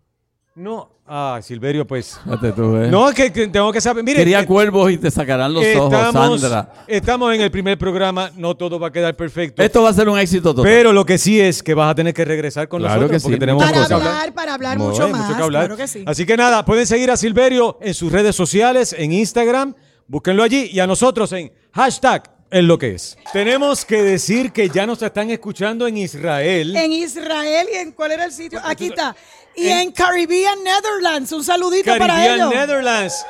[0.57, 0.91] No.
[1.07, 2.19] Ah, Silverio, pues...
[2.57, 2.89] Tú, ¿eh?
[2.91, 4.03] No, es que, que tengo que saber.
[4.03, 6.73] Mire, Quería eh, cuervos y te sacarán los ojos, Sandra.
[6.89, 9.63] estamos en el primer programa, no todo va a quedar perfecto.
[9.63, 10.65] Esto va a ser un éxito total.
[10.65, 13.23] pero lo que sí es que vas a tener que regresar con Claro nosotros que
[13.23, 13.39] porque sí.
[13.41, 15.37] tenemos Para cosas que hablar, para hablar No, mucho más.
[15.37, 15.63] que hablar.
[15.67, 16.03] Claro que sí.
[16.07, 19.75] Así que nada, pueden seguir a Silverio en sus redes sociales, en Instagram,
[20.09, 23.19] búsquenlo allí y a nosotros en hashtag es lo que es.
[23.33, 26.75] Tenemos que decir que ya nos están escuchando en Israel.
[26.75, 28.61] En Israel y en cuál era el sitio.
[28.65, 29.15] Aquí está.
[29.57, 31.33] Y En- en, Caribbean Netherlands.
[31.33, 32.55] Un saludito para Caribbean ellos.
[32.55, 33.27] Netherlands.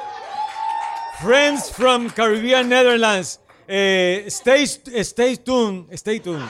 [1.22, 3.40] Friends from Caribbean Netherlands.
[3.68, 5.86] Eh, stay, stay tuned.
[5.96, 6.44] Stay tuned.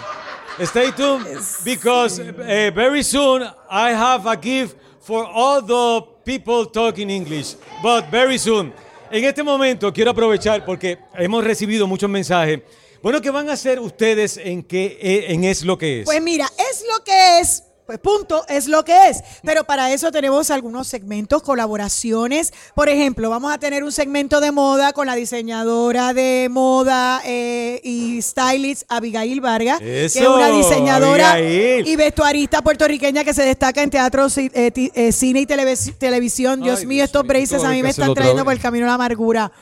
[0.65, 1.27] Stay tuned
[1.65, 7.55] because eh, very soon I have a gift for all the people talking English.
[7.83, 8.73] But very soon.
[9.11, 12.61] En este momento quiero aprovechar porque hemos recibido muchos mensajes.
[13.03, 16.05] Bueno, ¿qué van a hacer ustedes en qué eh, en es lo que es?
[16.07, 17.63] Pues mira, es lo que es.
[17.87, 19.23] Pues punto, es lo que es.
[19.45, 22.53] Pero para eso tenemos algunos segmentos, colaboraciones.
[22.75, 27.81] Por ejemplo, vamos a tener un segmento de moda con la diseñadora de moda eh,
[27.85, 31.87] y stylist Abigail Vargas, que es una diseñadora Abigail.
[31.87, 36.61] y vestuarista puertorriqueña que se destaca en teatro, eh, eh, cine y televis- televisión.
[36.63, 38.89] Dios Ay, mío, Dios estos braces a mí me están trayendo por el camino a
[38.89, 39.53] la amargura.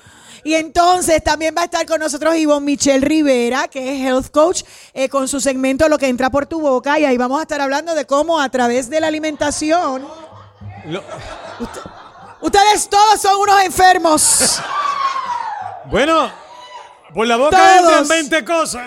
[0.44, 4.62] Y entonces también va a estar con nosotros Ivonne Michelle Rivera, que es health coach,
[4.92, 6.98] eh, con su segmento Lo que entra por tu boca.
[6.98, 10.06] Y ahí vamos a estar hablando de cómo a través de la alimentación.
[10.86, 11.02] Lo-
[12.42, 14.60] Ustedes todos son unos enfermos.
[15.86, 16.30] bueno,
[17.14, 18.86] por la boca entran 20 cosas.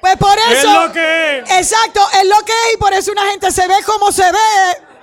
[0.00, 0.82] Pues por Es eso.
[0.86, 1.50] lo que es.
[1.50, 2.74] Exacto, es lo que es.
[2.74, 4.38] Y por eso una gente se ve como se ve.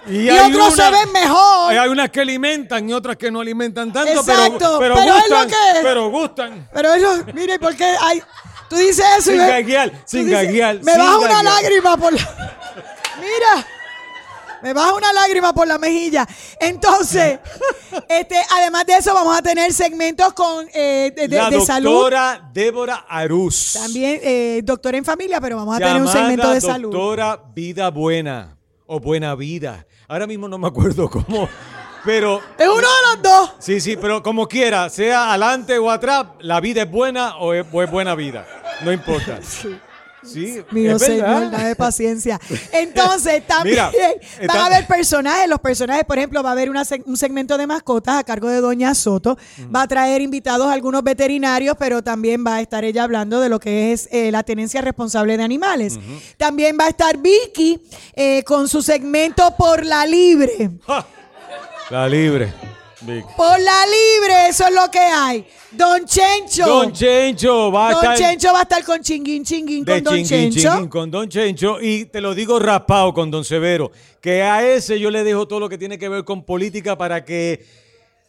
[0.08, 1.72] Y, hay otros una- se ven mejor.
[1.74, 5.30] Hay unas que alimentan y otras que no alimentan tanto, Exacto, pero, pero, pero es
[5.30, 5.80] lo que es.
[5.84, 6.68] Pero gustan.
[6.74, 8.22] Pero eso, mire, porque hay.
[8.70, 11.28] Tú dices eso y Sin me- gaguear, tú sin dices, gaguear, Me sin baja una
[11.28, 11.44] gaguear.
[11.46, 12.20] lágrima por la.
[13.20, 13.68] Mira.
[14.64, 16.28] Me baja una lágrima por la mejilla.
[16.60, 17.40] Entonces,
[18.10, 21.92] este, además de eso, vamos a tener segmentos con eh, de, la de salud.
[21.92, 23.74] doctora Débora Arús.
[23.74, 26.92] También eh, doctora en familia, pero vamos a tener un segmento de salud.
[26.92, 28.56] doctora Vida Buena
[28.94, 29.88] o Buena Vida.
[30.10, 31.48] Ahora mismo no me acuerdo cómo,
[32.04, 33.52] pero Es uno de los dos.
[33.60, 37.66] sí, sí, pero como quiera, sea adelante o atrás, la vida es buena o es,
[37.72, 38.46] o es buena vida.
[38.84, 39.40] No importa.
[39.42, 39.78] Sí,
[40.72, 41.08] Mío es verdad.
[41.08, 42.40] señor, dame paciencia.
[42.72, 45.50] Entonces, también Mira, van a haber personajes.
[45.50, 48.62] Los personajes, por ejemplo, va a haber una un segmento de mascotas a cargo de
[48.62, 49.38] Doña Soto.
[49.74, 53.60] Va a traer invitados algunos veterinarios, pero también va a estar ella hablando de lo
[53.60, 56.00] que es eh, la tenencia responsable de animales.
[56.38, 57.82] También va a estar Vicky
[58.14, 60.72] eh, con su segmento Por la Libre.
[60.86, 61.06] Ja,
[61.90, 62.54] La libre.
[63.02, 63.26] Vic.
[63.36, 65.46] Por la Libre, eso es lo que hay.
[65.72, 66.66] Don Chencho.
[66.66, 70.04] Don Chencho va a Don estar Chencho va a estar con Chinguín Chinguín de con
[70.04, 70.70] Don chinguín, Chencho.
[70.70, 75.00] chinguín con Don Chencho y te lo digo raspado con Don Severo, que a ese
[75.00, 77.66] yo le dejo todo lo que tiene que ver con política para que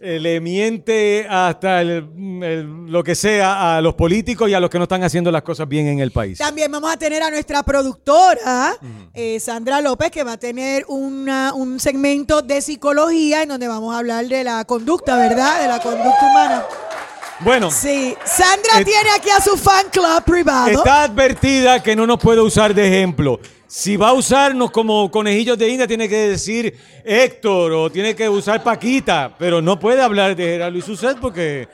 [0.03, 2.09] eh, le miente hasta el-
[2.43, 5.43] el- lo que sea a los políticos y a los que no están haciendo las
[5.43, 6.39] cosas bien en el país.
[6.39, 8.75] También vamos a tener a nuestra productora,
[9.15, 13.95] eh, Sandra López, que va a tener una- un segmento de psicología en donde vamos
[13.95, 15.61] a hablar de la conducta, ¿verdad?
[15.63, 16.65] De la conducta humana.
[17.41, 20.69] Bueno, Sí, Sandra Et- tiene aquí a su fan club privado.
[20.71, 23.41] está advertida que no nos puede usar de ejemplo.
[23.75, 28.29] Si va a usarnos como conejillos de India, tiene que decir Héctor o tiene que
[28.29, 31.69] usar Paquita, pero no puede hablar de Gerardo y Suset porque...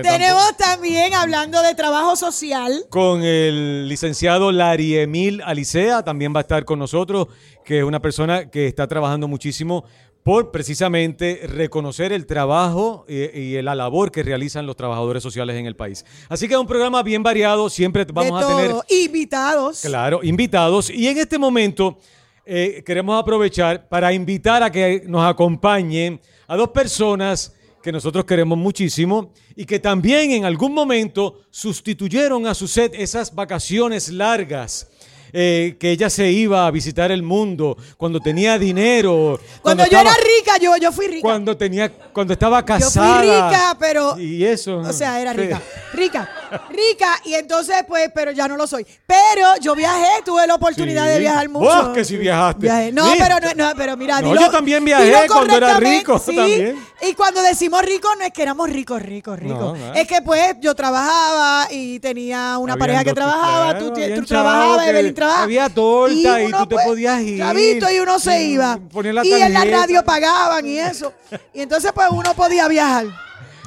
[0.00, 6.40] Tenemos también, hablando de trabajo social, con el licenciado Lari Emil Alicea, también va a
[6.40, 7.28] estar con nosotros,
[7.62, 9.84] que es una persona que está trabajando muchísimo
[10.24, 15.66] por precisamente reconocer el trabajo y, y la labor que realizan los trabajadores sociales en
[15.66, 16.04] el país.
[16.30, 19.82] Así que es un programa bien variado, siempre vamos de a tener, invitados.
[19.82, 20.88] claro, invitados.
[20.88, 21.98] Y en este momento
[22.46, 28.56] eh, queremos aprovechar para invitar a que nos acompañen a dos personas que nosotros queremos
[28.56, 34.88] muchísimo y que también en algún momento sustituyeron a su set esas vacaciones largas.
[35.34, 39.38] Eh, que ella se iba a visitar el mundo cuando tenía dinero.
[39.60, 41.20] Cuando, yo estaba- era rica, yo, yo fui rica.
[41.22, 43.18] Cuando tenía, cuando estaba Yo casada.
[43.18, 44.18] fui rica, pero.
[44.18, 44.78] Y eso.
[44.78, 45.38] O sea, era sí.
[45.38, 45.60] rica.
[45.92, 46.30] Rica.
[46.70, 47.20] Rica.
[47.24, 48.86] Y entonces, pues, pero ya no lo soy.
[49.06, 51.12] Pero yo viajé, tuve la oportunidad Sí.
[51.14, 51.64] de viajar mucho.
[51.66, 52.60] Vos que sí viajaste.
[52.62, 52.92] Viajé.
[52.92, 53.18] No, Sí.
[53.18, 56.36] pero, no, no, pero mira, No, dilo- yo también viajé cuando era rico, sí.
[56.36, 56.78] también.
[57.02, 59.78] Y cuando decimos rico, no es que éramos ricos, ricos, ricos.
[59.78, 59.94] No.
[59.94, 65.14] Es que, pues, yo trabajaba y tenía una pareja que trabajaba, claro, tú, trabajabas, Evelyn
[65.30, 67.38] había torta y uno, tú te podías ir.
[67.38, 68.78] Chavito, y uno se Y iba.
[69.24, 71.12] y en la radio pagaban y eso.
[71.52, 73.06] Y entonces, pues, uno podía viajar.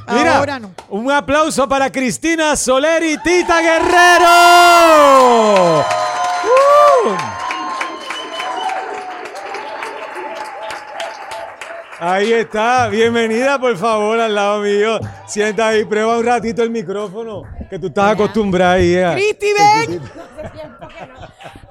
[0.10, 0.72] Mira, Ahora no.
[0.90, 4.28] un aplauso para Cristina Soler y Tita Guerrero.
[6.44, 7.37] ¡Uh!
[12.00, 15.00] Ahí está, bienvenida por favor al lado mío.
[15.26, 18.96] Sienta ahí, prueba un ratito el micrófono, que tú estás acostumbrada ahí.
[18.98, 19.48] a- Cristi,
[19.88, 20.02] ven.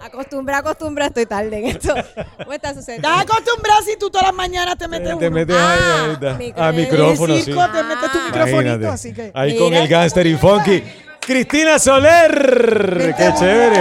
[0.03, 1.95] Acostumbra, acostumbra, estoy tarde en esto.
[2.39, 2.97] ¿Cómo estás, Susana?
[2.97, 5.31] Estás acostumbrado si tú todas las mañanas te metes Te uno.
[5.31, 6.13] metes ahí, Ah, ahí
[6.47, 6.67] está.
[6.67, 7.45] a En micrófono, sí.
[7.45, 8.23] te metes tu Ah.
[8.27, 8.87] microfonito, Imagínate.
[8.89, 9.31] así que...
[9.35, 9.83] Ahí con Mira.
[9.83, 10.83] el gangster y funky.
[11.21, 13.15] Cristina Soler.
[13.17, 13.81] Qué chévere.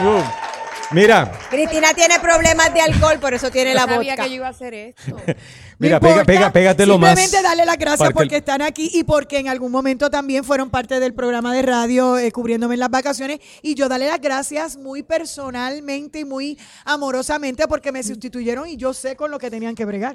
[0.00, 0.41] Uh,
[0.92, 4.24] Mira, Cristina tiene problemas de alcohol, por eso tiene la No sabía vodka.
[4.24, 5.16] que yo iba a hacer esto.
[5.78, 7.18] mira, pega, pega, pégatelo más.
[7.18, 11.00] Simplemente darle las gracias porque están aquí y porque en algún momento también fueron parte
[11.00, 13.40] del programa de radio eh, cubriéndome en las vacaciones.
[13.62, 18.92] Y yo darle las gracias muy personalmente y muy amorosamente porque me sustituyeron y yo
[18.92, 20.14] sé con lo que tenían que bregar.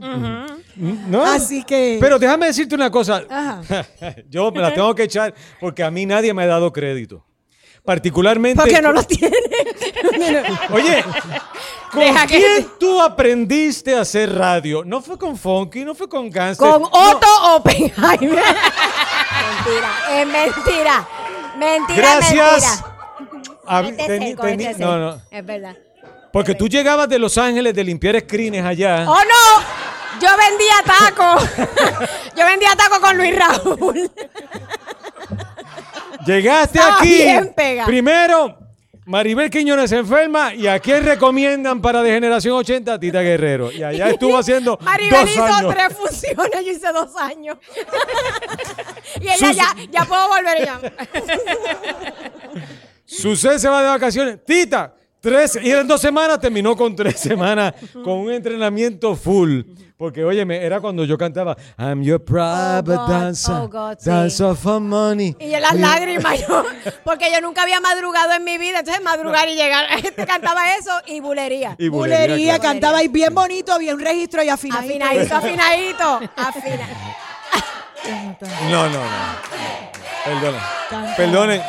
[0.76, 1.26] ¿No?
[1.26, 1.98] Así que.
[2.00, 3.24] Pero déjame decirte una cosa.
[3.30, 3.62] Ajá.
[4.30, 7.27] Yo me la tengo que echar porque a mí nadie me ha dado crédito.
[7.88, 8.60] Particularmente.
[8.62, 9.32] Porque no lo tiene.
[10.74, 11.06] Oye,
[11.90, 14.84] ¿con Deja que- quién tú aprendiste a hacer radio?
[14.84, 16.70] No fue con Funky, no fue con Gangster.
[16.70, 16.90] Con no.
[16.92, 18.20] Otto Oppenheimer.
[19.40, 21.08] mentira, es mentira.
[21.58, 22.84] Mentira, Gracias.
[23.72, 24.76] mentira.
[24.76, 25.22] A no, no.
[25.32, 25.78] Es verdad.
[26.34, 29.06] Porque tú llegabas de Los Ángeles de limpiar screens allá.
[29.08, 30.20] ¡Oh, no!
[30.20, 31.50] Yo vendía tacos.
[32.36, 34.12] Yo vendía tacos con Luis Raúl.
[36.28, 37.14] Llegaste Estaba aquí.
[37.16, 37.86] bien pega.
[37.86, 38.58] Primero,
[39.06, 40.54] Maribel Quiñones se enferma.
[40.54, 43.00] ¿Y a quién recomiendan para de generación 80?
[43.00, 43.72] Tita Guerrero.
[43.72, 45.74] Y allá estuvo haciendo Maribel dos hizo años.
[45.74, 47.58] tres funciones, yo hice dos años.
[49.22, 50.80] y ella Sus- ya, ya puedo volver ya.
[53.06, 54.44] Sucede se va de vacaciones.
[54.46, 59.62] Tita, Tres, y en dos semanas terminó con tres semanas, con un entrenamiento full.
[59.98, 64.08] Porque, óyeme, era cuando yo cantaba I'm your private Oh, dancer, oh, God, sí.
[64.12, 65.36] dancer for money.
[65.40, 66.64] Y yo las lágrimas, yo,
[67.04, 70.92] porque yo nunca había madrugado en mi vida, entonces madrugar y llegar, este cantaba eso
[71.08, 71.76] y bulería.
[71.80, 72.74] Y Bulería, claro.
[72.74, 75.04] cantaba y bien bonito, bien registro y afinadito.
[75.04, 76.88] Afinadito, afinadito, afina.
[78.70, 79.10] No, no, no.
[80.24, 80.60] Perdone.
[81.18, 81.62] Perdone.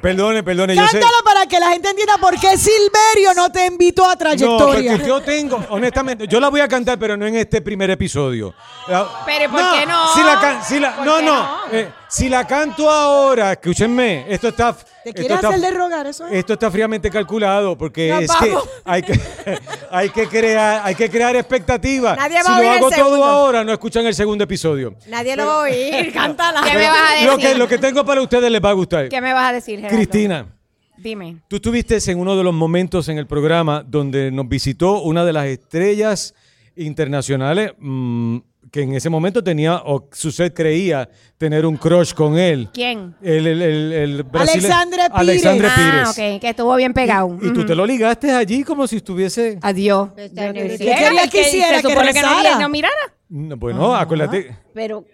[0.00, 0.74] Perdone, perdone.
[0.76, 1.00] Yo sé.
[1.00, 4.92] Cántalo para que la gente entienda por qué Silverio no te invitó a No, trayectoria.
[4.92, 8.54] porque yo tengo, honestamente, yo la voy a cantar, pero no en este primer episodio.
[8.86, 10.14] Pero, ¿y por qué no?
[10.14, 11.34] Si la can- si la- ¿Por no, qué no.
[11.42, 11.58] no?
[11.72, 14.72] eh, si la canto ahora, escúchenme, esto está.
[14.72, 16.26] ¿Te esto quieres está- hacer de rogar eso?
[16.28, 16.34] es?
[16.34, 19.20] Esto está fríamente calculado porque Nos es que hay que
[19.90, 22.16] hay que crear hay que crear expectativas.
[22.16, 23.24] Nadie va si a lo oír el hago todo segundo.
[23.24, 24.94] ahora, no escuchan el segundo episodio.
[25.08, 26.62] Nadie lo va a oír, cántala.
[26.62, 27.28] ¿Qué me vas a decir?
[27.28, 29.08] Lo que, lo que tengo para ustedes les va a gustar.
[29.08, 29.96] ¿Qué me vas a decir, Gerardo?
[29.96, 30.46] Cristina,
[30.96, 31.38] Dime.
[31.48, 35.32] tú estuviste en uno de los momentos en el programa donde nos visitó una de
[35.32, 36.32] las estrellas
[36.76, 38.38] internacionales mm,
[38.74, 41.08] que en ese momento tenía, o Suset creía
[41.38, 42.68] tener un crush con él.
[42.74, 43.14] ¿Quién?
[43.22, 45.12] El, el, el, el brasile- Alexandre Pires.
[45.20, 46.08] Alexandre Ah, Pires.
[46.34, 47.38] ok, que estuvo bien pegado.
[47.40, 49.60] Y tú te lo ligaste allí como si estuviese...
[49.62, 50.08] Adiós.
[50.16, 51.76] ¿Qué querías que hiciera?
[51.76, 52.58] Se ¿Que supone que no, rezara?
[52.58, 53.14] no mirara.
[53.28, 54.56] No, bueno, acuérdate.
[54.74, 55.04] Pero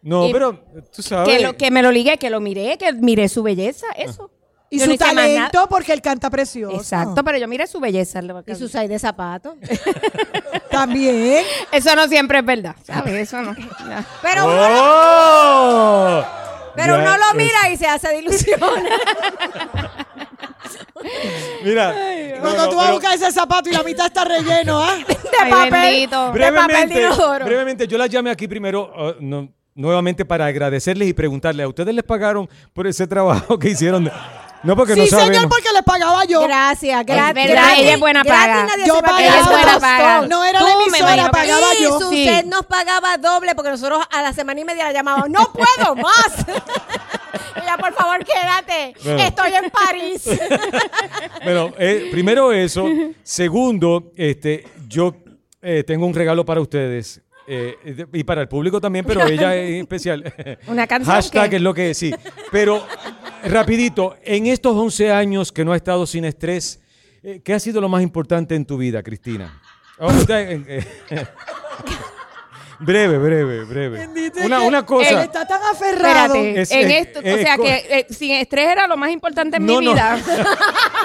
[0.00, 0.58] No, Y- pero
[0.90, 1.36] tú sabes.
[1.36, 4.30] que, lo, que me lo ligué, que lo miré, que miré su belleza, eso.
[4.70, 5.26] Y Yo su no hice más nada.
[5.50, 6.74] talento, porque él canta precioso.
[6.74, 8.22] Exacto, pero yo miré su belleza.
[8.22, 9.56] lo que- Y sus seis de zapatos.
[10.70, 11.44] También.
[11.72, 13.14] Eso no siempre es verdad, ¿sabes?
[13.14, 13.52] Eso no.
[13.52, 14.04] no.
[14.22, 16.24] Pero, uno, ¡Oh!
[16.76, 18.60] pero uno lo mira y se hace de ilusiones.
[21.64, 21.94] Mira.
[22.40, 24.96] Cuando tú vas a buscar ese zapato y la mitad está relleno, ¿ah?
[24.96, 25.70] De Ay, papel.
[25.70, 26.32] bendito.
[26.32, 27.44] De papel brevemente, de inodoro.
[27.44, 31.94] brevemente, yo las llamé aquí primero, uh, no, nuevamente para agradecerles y preguntarles, ¿a ustedes
[31.94, 34.10] les pagaron por ese trabajo que hicieron?
[34.62, 35.34] No, porque sí, no sabemos.
[35.36, 36.42] señor, porque les pagaba yo.
[36.42, 37.34] Gracias, gracias.
[37.34, 37.54] ¿Verdad?
[37.54, 37.78] gratis.
[37.82, 38.66] Ella es buena paga.
[38.86, 39.22] Yo pagaba.
[39.22, 40.26] Ella es buena paga.
[40.28, 41.98] No era Tú, la emisora, pagaba Y yo.
[41.98, 42.24] su Sí.
[42.28, 45.30] usted nos pagaba doble porque nosotros a la semana y media la llamábamos.
[45.30, 46.46] ¡No puedo más!
[47.56, 48.94] Ella, por favor, quédate.
[49.02, 49.22] Bueno.
[49.22, 50.22] Estoy en París.
[51.42, 52.86] Bueno, eh, primero eso.
[53.22, 55.14] Segundo, este, yo
[55.62, 57.22] eh, tengo un regalo para ustedes.
[57.46, 60.22] eh, y para el público también, pero ella es especial.
[60.66, 62.14] ¿Una canción Hashtag es lo que sí.
[62.52, 62.84] Pero,
[63.44, 66.80] rapidito, en estos 11 años que no has estado sin estrés,
[67.22, 69.60] eh, ¿qué ha sido lo más importante en tu vida, Cristina?
[69.98, 71.26] Oh, usted, eh, eh,
[72.80, 74.08] breve, breve, breve.
[74.44, 75.22] Una, una Él cosa.
[75.24, 76.34] está tan aferrado.
[76.34, 76.60] Espérate.
[76.62, 79.58] Es- en es- esto, es o sea que eh, sin estrés era lo más importante
[79.58, 79.92] en No, mi no.
[79.92, 80.18] vida.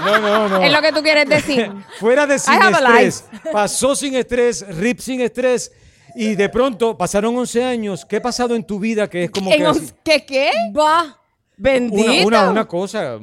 [0.06, 0.62] No, no, no.
[0.64, 1.72] Es lo que tú quieres decir.
[2.00, 3.26] Fuera de sin I have a estrés.
[3.52, 5.72] Pasó sin estrés, Rip sin estrés.
[6.16, 8.06] Y de pronto pasaron 11 años.
[8.06, 10.52] ¿Qué ha pasado en tu vida que es como En que ¿Qué qué?
[10.78, 11.20] Va.
[11.58, 12.28] Bendito.
[12.28, 13.18] una, una, una cosa?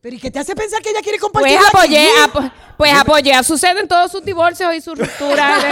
[0.00, 3.32] Pero ¿y qué te hace pensar que ella quiere compartir Pues apoyé, apo- pues apoyé
[3.34, 5.64] a Sucede en todos sus divorcios y sus rupturas.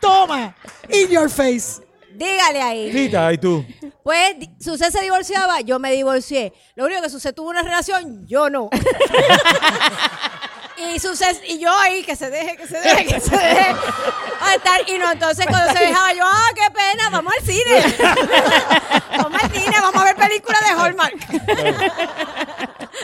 [0.00, 0.54] Toma.
[0.92, 1.82] In your face.
[2.12, 2.90] Dígale ahí.
[2.92, 3.64] Rita, ¿y tú?
[4.02, 6.52] Pues Susé se divorciaba, yo me divorcié.
[6.74, 8.68] Lo único que Susé tuvo una relación, yo no.
[10.80, 13.74] y Susé, y yo ahí, que se deje, que se deje, que se deje.
[14.40, 17.82] A estar, y no, entonces cuando se dejaba, yo, ah, qué pena, vamos al cine.
[19.18, 21.16] vamos al cine, vamos a ver películas de Hallmark.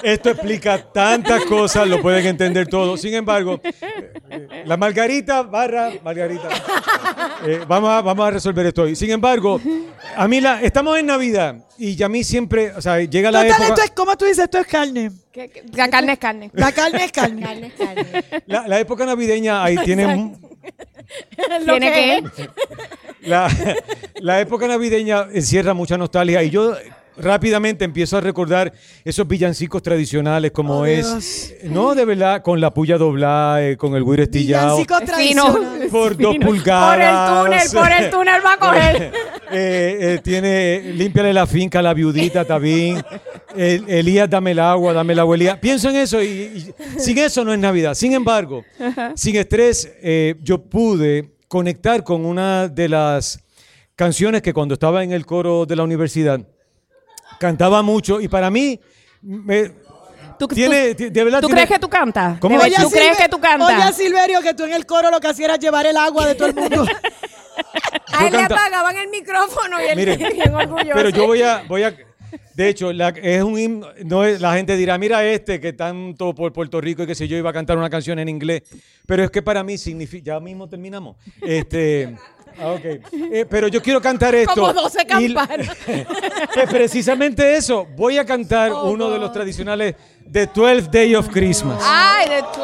[0.03, 2.97] Esto explica tantas cosas, lo pueden entender todo.
[2.97, 6.49] Sin embargo, eh, la Margarita barra Margarita.
[7.47, 8.97] Eh, vamos, a, vamos a resolver esto hoy.
[8.97, 9.61] Sin embargo,
[10.17, 13.51] a mí la, estamos en Navidad y a mí siempre, o sea, llega la Total,
[13.63, 13.69] época.
[13.69, 14.45] esto es, ¿cómo tú dices?
[14.45, 15.11] Esto es carne.
[15.75, 16.51] La carne es carne.
[16.55, 17.43] La carne es carne.
[17.43, 18.25] Carne, carne.
[18.47, 20.33] La, la época navideña ahí tiene
[21.65, 22.25] ¿Tiene que?
[23.23, 23.49] la,
[24.17, 26.75] la época navideña encierra mucha nostalgia y yo
[27.19, 28.73] rápidamente empiezo a recordar
[29.05, 31.07] esos villancicos tradicionales como Oh, es
[31.61, 31.73] Dios.
[31.73, 35.45] no de verdad con la puya doblada eh, con el güiro estillado Villancicos Fino.
[35.53, 35.91] tradicionales.
[35.91, 39.13] por dos Por el pulgadas túnel, por el túnel va a coger.
[39.49, 43.01] Eh, eh, tiene límpiale la finca a la viudita Tabín
[43.57, 47.17] El- Elías dame el agua dame el agua Elías pienso en eso y, y sin
[47.19, 48.65] eso no es Navidad sin embargo
[49.15, 53.39] sin estrés eh, yo pude conectar con una de las
[53.95, 56.41] canciones que cuando estaba en el coro de la universidad
[57.39, 58.79] cantaba mucho y para mí
[59.23, 59.71] me-
[60.39, 62.39] ¿Tú, tiene tú- de verdad ¿tú tiene- crees que tú cantas?
[62.41, 62.59] ¿Cómo?
[62.59, 63.87] ¿Tú Oye, crees que tú cantas?
[63.87, 66.35] Oye, Silverio, que tú en el coro lo que hacías era llevar el agua de
[66.35, 66.85] todo el mundo.
[68.13, 70.91] A él le canta- apagaban el micrófono y él Mire, bien orgulloso.
[70.95, 71.95] Pero yo voy a, voy a,
[72.55, 76.35] de hecho, la- es un himno, no es- la gente dirá, mira este que tanto
[76.35, 78.63] por Puerto Rico y qué sé yo iba a cantar una canción en inglés,
[79.07, 82.15] pero es que para mí significa, ya mismo terminamos, este,
[82.61, 82.85] Ah, ok.
[82.85, 84.55] Eh, pero yo quiero cantar esto.
[84.55, 85.77] Como 12 Y- campanas.
[86.55, 87.87] Pues precisamente eso.
[87.97, 89.95] Voy a cantar Oh, uno de los tradicionales
[90.31, 91.83] The 12 Day of Christmas.
[91.85, 92.57] Ay, de 12.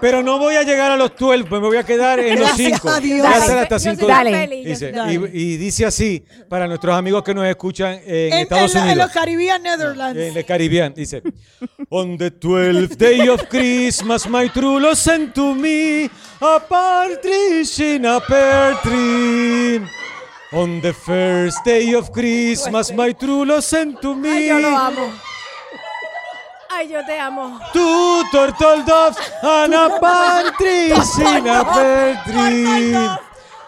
[0.00, 2.48] Pero no voy a llegar a los 12, pues me voy a quedar en los
[2.48, 2.88] Gracias 5.
[2.90, 3.18] a Dios.
[3.26, 3.60] Voy a hacer Dale.
[3.62, 4.06] hasta Yo soy 5.
[4.06, 4.30] tan Dale.
[4.46, 8.38] feliz, yo Dice, y, y dice así, para nuestros amigos que nos escuchan en, En,
[8.40, 9.06] Estados en la- en Unidos.
[9.06, 10.20] los Caribbean Netherlands.
[10.20, 11.22] En el Caribbean, dice.
[11.88, 18.04] On the twelfth day of Christmas, my true love sent to me a partridge in
[18.06, 19.80] a pear tree.
[20.52, 24.68] On the first day of Christmas, my true love sent to me Ay, yo lo
[24.76, 25.12] amo.
[26.78, 27.58] Ay, yo te amo.
[27.72, 32.94] two turtle doves and a partridge in a pear tree.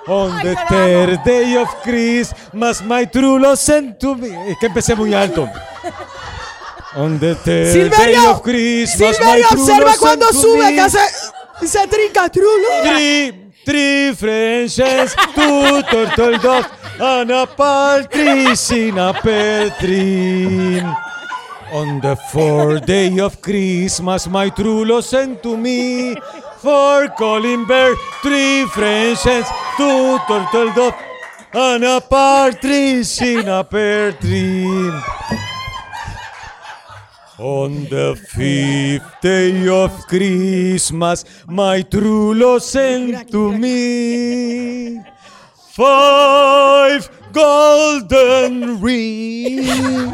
[0.07, 4.29] On Ay, the third day of Christmas, my true love sent to me.
[4.51, 5.49] Es que empecé muy alto.
[6.97, 10.81] On the third day of Christmas, Silverio, my true observa love cuando sent sube, que
[10.81, 11.01] hace,
[11.67, 12.69] se trinca trulo.
[12.83, 16.69] Three, three Frenches, two turtle doves,
[17.01, 18.59] and a partridge
[21.71, 26.17] On the fourth day of Christmas, my true love sent to me
[26.57, 29.45] four calling birds, three Frenches,
[29.77, 30.97] two turtle doves,
[31.53, 34.91] and a partridge in a pear tree.
[37.39, 45.03] On the fifth day of Christmas, my true love sent to me
[45.77, 50.11] five golden rings.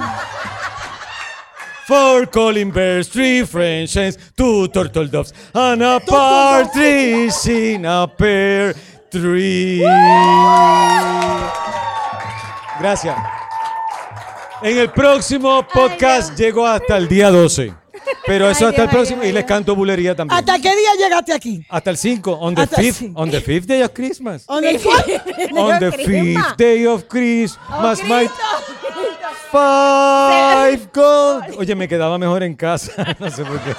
[1.86, 8.74] Four calling birds, three French hens, two turtle doves, and a partridge in a pear
[9.10, 9.80] tree.
[12.80, 13.16] Gracias.
[14.62, 17.74] En el próximo podcast llego hasta el día 12.
[18.26, 19.22] Pero eso Ay, hasta el Dios, próximo.
[19.22, 20.38] ay, Y les canto bulería también.
[20.38, 21.66] ¿Hasta qué día llegaste aquí?
[21.68, 22.32] Hasta el 5.
[22.32, 22.92] On the Hasta el 5th.
[22.94, 23.20] cinco.
[23.20, 24.44] On the 5th day of Christmas.
[24.46, 26.42] On the Crisma.
[26.42, 27.58] 5th day of Christmas.
[27.70, 28.73] Oh, my Cristo.
[29.54, 31.54] Five gold.
[31.58, 32.92] Oye, me quedaba mejor en casa.
[33.18, 33.74] no sé por qué.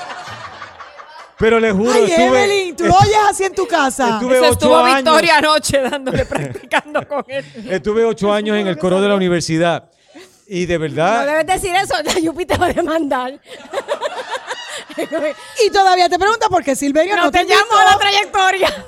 [1.38, 4.14] Pero les juro, Ay, estuve, Evelyn, tú lo oyes así en tu casa.
[4.16, 4.96] estuve Eso ocho estuvo años.
[4.96, 7.44] Victoria anoche dándole, practicando con él.
[7.70, 9.90] Estuve ocho años en el coro de la universidad.
[10.48, 13.40] Y de No verdad, debes decir eso, la Yupi te va a demandar.
[15.66, 18.86] Y todavía te pregunta por qué Silverio no, No te llamo a la trayectoria.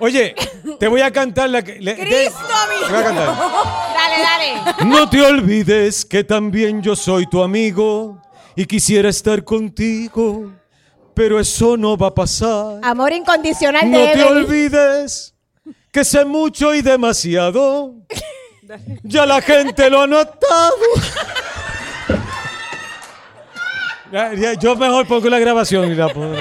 [0.00, 0.34] Oye,
[0.78, 1.78] te voy a cantar la que.
[1.80, 2.38] le- te- Cristo,
[2.86, 3.26] te voy a cantar.
[3.36, 4.84] Dale, dale.
[4.86, 8.20] No te olvides que también yo soy tu amigo
[8.56, 10.52] y quisiera estar contigo,
[11.14, 12.80] pero eso no va a pasar.
[12.82, 14.36] Amor incondicional No de te Evelyn.
[14.44, 15.34] olvides
[15.92, 17.94] que sé mucho y demasiado.
[19.02, 20.74] Ya la gente lo ha notado.
[24.12, 26.34] Ya, ya, yo mejor pongo la grabación y la pongo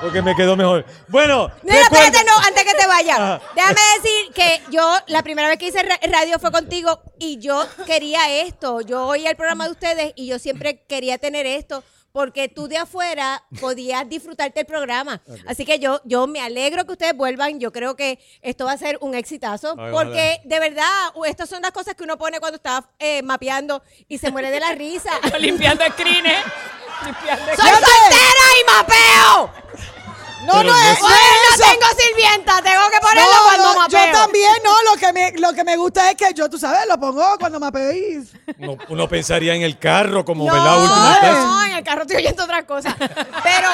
[0.00, 0.84] porque me quedó mejor.
[1.08, 3.14] Bueno, No, espérate, no, antes que te vaya.
[3.14, 3.42] Ajá.
[3.54, 7.64] Déjame decir que yo, la primera vez que hice ra- radio fue contigo y yo
[7.86, 8.80] quería esto.
[8.80, 11.82] Yo oía el programa de ustedes y yo siempre quería tener esto
[12.12, 15.20] porque tú de afuera podías disfrutarte el programa.
[15.46, 17.60] Así que yo, yo me alegro que ustedes vuelvan.
[17.60, 20.86] Yo creo que esto va a ser un exitazo Ay, porque de verdad,
[21.26, 24.60] estas son las cosas que uno pone cuando está eh, mapeando y se muere de
[24.60, 25.10] la risa.
[25.38, 26.28] Limpiando screens.
[27.02, 29.50] ¡Soy soltera y mapeo!
[30.46, 31.72] No, no no es, es- no Oye, es no eso.
[31.72, 34.06] tengo sirvienta, tengo que ponerlo No, cuando no, mapeo.
[34.06, 36.86] yo también, no, lo que, me, lo que me gusta es que yo, tú sabes,
[36.88, 38.28] lo pongo cuando mapeéis.
[38.58, 40.80] uno, uno pensaría en el carro como No, ¿verdad?
[40.82, 41.32] Última instancia.
[41.44, 42.94] no, en el carro estoy oyendo otras cosas.
[42.96, 43.68] Pero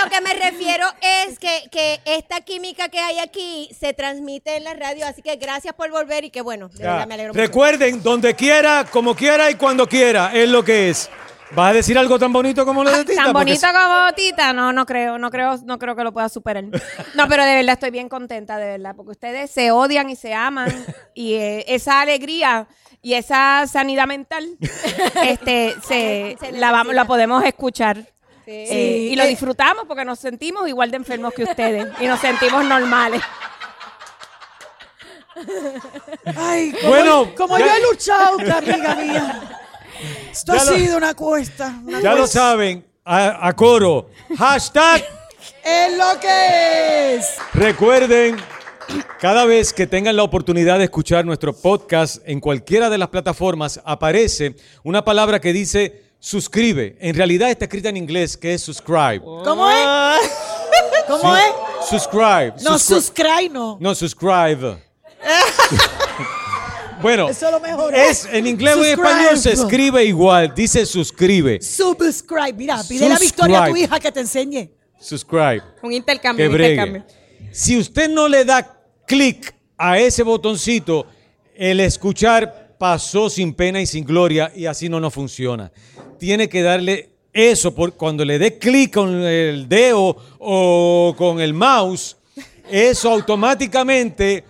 [0.00, 4.62] lo que me refiero es que, que esta química que hay aquí se transmite en
[4.64, 6.90] la radio, así que gracias por volver y que bueno, de Ya.
[6.92, 7.40] verdad me alegro mucho.
[7.42, 11.10] Recuerden, donde quiera, como quiera y cuando quiera, es lo que es.
[11.52, 13.24] ¿Vas a decir algo tan bonito como lo de Tita?
[13.24, 16.28] Tan Porque bonito como Tita, no, no creo, no creo, no creo que lo pueda
[16.28, 16.64] superar.
[17.14, 20.34] No, pero de verdad estoy bien contenta, de verdad, porque ustedes se odian y se
[20.34, 20.84] aman
[21.14, 22.68] y eh, esa alegría
[23.00, 24.46] y esa sanidad mental,
[25.24, 27.96] este, se, Se la vamos, la podemos escuchar.
[28.44, 28.52] Sí.
[28.70, 32.64] Eh, y lo disfrutamos porque nos sentimos igual de enfermos que ustedes y nos sentimos
[32.64, 33.22] normales.
[36.36, 39.60] Ay, como, Bueno, como ya- yo he luchado, amiga mía.
[40.30, 41.80] Esto Ya ha lo- sido una cuesta.
[41.84, 44.10] una Ya lo saben, a, a coro.
[44.36, 45.04] Hashtag.
[45.64, 47.26] Es lo que es.
[47.54, 48.36] Recuerden,
[49.20, 53.80] cada vez que tengan la oportunidad de escuchar nuestro podcast en cualquiera de las plataformas,
[53.84, 56.96] aparece una palabra que dice suscribe.
[57.00, 59.20] En realidad está escrita en inglés, que es subscribe.
[59.20, 60.30] ¿Cómo es?
[61.06, 61.88] ¿Cómo Sí, es?
[61.88, 62.54] Subscribe.
[62.62, 63.76] No, subscribe no.
[63.80, 64.82] No, subscribe.
[67.00, 67.94] bueno, Eso lo mejor.
[67.94, 69.08] es en inglés o en Subscribe.
[69.10, 71.60] español se escribe igual, dice suscribe.
[71.60, 72.52] Subscribe.
[72.54, 74.70] Mira, pide a Victoria a tu hija que te enseñe.
[75.00, 75.62] Subscribe.
[75.82, 76.72] Un intercambio, Que bregue.
[76.74, 77.04] intercambio.
[77.52, 81.06] Si usted no le da clic a ese botoncito,
[81.54, 85.70] el escuchar pasó sin pena y sin gloria y así no nos funciona.
[86.18, 91.54] Tiene que darle eso, por, cuando le dé clic con el dedo o con el
[91.54, 92.16] mouse,
[92.70, 94.44] eso automáticamente...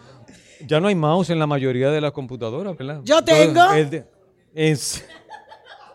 [0.66, 3.00] Ya no hay mouse en la mayoría de las computadoras, ¿verdad?
[3.04, 3.72] Yo tengo.
[3.72, 4.04] el de-
[4.54, 5.04] es-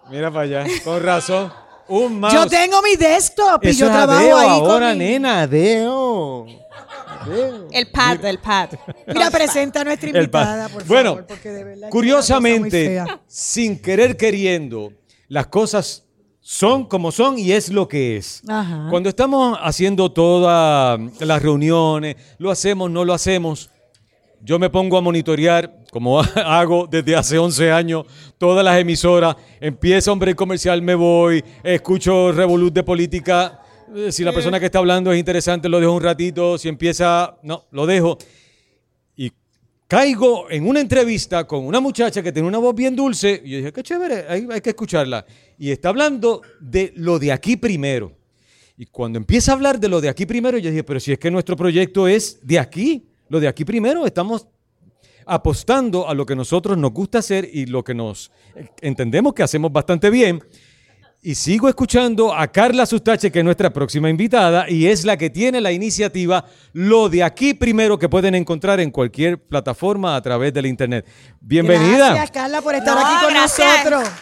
[0.09, 1.51] mira para allá, con razón.
[1.87, 2.33] Un mouse.
[2.33, 6.45] Yo tengo mi desktop y Eso yo trabajo Adeo ahí ahora, con mi- nena, Adeo.
[7.19, 7.67] Adeo.
[7.71, 8.69] El pad, el pad.
[9.07, 14.93] Mira, presenta a nuestra invitada, por bueno, favor, porque de verdad curiosamente, sin querer queriendo,
[15.27, 16.05] las cosas
[16.39, 18.41] son como son y es lo que es.
[18.47, 18.87] Ajá.
[18.89, 23.69] Cuando estamos haciendo todas las reuniones, lo hacemos, no lo hacemos,
[24.45, 28.05] yo me pongo a monitorear, como hago desde hace 11 años,
[28.37, 29.37] todas las emisoras.
[29.61, 33.61] Empieza break comercial, me voy, escucho Revolut de política.
[33.95, 36.57] eh, Si la persona que está hablando es interesante, lo dejo un ratito.
[36.57, 38.17] Si empieza, no, lo dejo.
[39.15, 39.31] Y
[39.87, 43.41] caigo en una entrevista con una muchacha que tiene una voz bien dulce.
[43.45, 45.25] Y yo dije, qué chévere, hay, hay que escucharla.
[45.57, 48.11] Y está hablando de lo de aquí primero.
[48.75, 51.19] Y cuando empieza a hablar de lo de aquí primero, yo dije, pero si es
[51.19, 54.45] que nuestro proyecto es de aquí, lo de aquí primero, estamos
[55.25, 58.31] apostando a lo que nosotros nos gusta hacer y lo que nos
[58.79, 60.43] entendemos que hacemos bastante bien.
[61.23, 65.31] Y sigo escuchando a Carla Sustache, que es nuestra próxima invitada, y es la que
[65.31, 70.53] tiene la iniciativa Lo de aquí primero, que pueden encontrar en cualquier plataforma a través
[70.53, 71.03] del Internet.
[71.41, 72.09] Bienvenida.
[72.09, 73.85] Gracias, Carla, por estar No, aquí con gracias.
[73.85, 74.13] nosotros.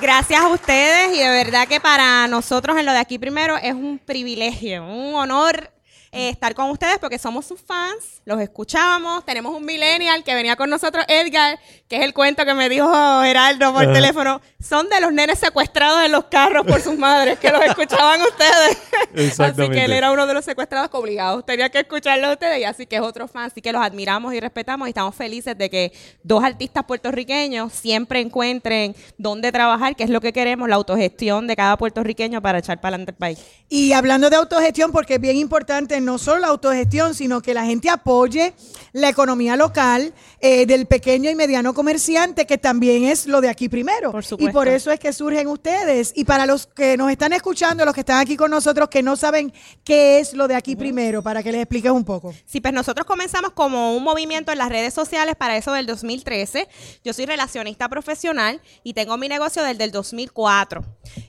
[0.00, 3.74] Gracias a ustedes y de verdad que para nosotros en lo de aquí primero es
[3.74, 5.71] un privilegio, un honor
[6.14, 10.56] eh, estar con ustedes porque somos sus fans, los escuchamos, tenemos un millennial que venía
[10.56, 11.58] con nosotros, Edgar,
[11.88, 12.86] que es el cuento que me dijo
[13.22, 17.48] Geraldo por teléfono, son de los nenes secuestrados en los carros por sus madres, que
[17.48, 19.40] los escuchaban ustedes.
[19.40, 22.60] Así que él era uno de los secuestrados que obligados tenía que escucharlo a ustedes
[22.60, 25.56] y así que es otro fan, así que los admiramos y respetamos y estamos felices
[25.56, 30.76] de que dos artistas puertorriqueños siempre encuentren dónde trabajar, que es lo que queremos, la
[30.76, 33.38] autogestión de cada puertorriqueño para echar para adelante el país.
[33.70, 37.64] Y hablando de autogestión, porque es bien importante no solo la autogestión, sino que la
[37.64, 38.54] gente apoye
[38.92, 43.68] la economía local eh, del pequeño y mediano comerciante, que también es lo de aquí
[43.68, 44.12] primero.
[44.12, 46.12] Por y por eso es que surgen ustedes.
[46.14, 49.16] Y para los que nos están escuchando, los que están aquí con nosotros, que no
[49.16, 49.52] saben
[49.84, 52.34] qué es lo de aquí primero, para que les expliques un poco.
[52.44, 56.68] Sí, pues nosotros comenzamos como un movimiento en las redes sociales para eso del 2013.
[57.04, 60.84] Yo soy relacionista profesional y tengo mi negocio desde el 2004.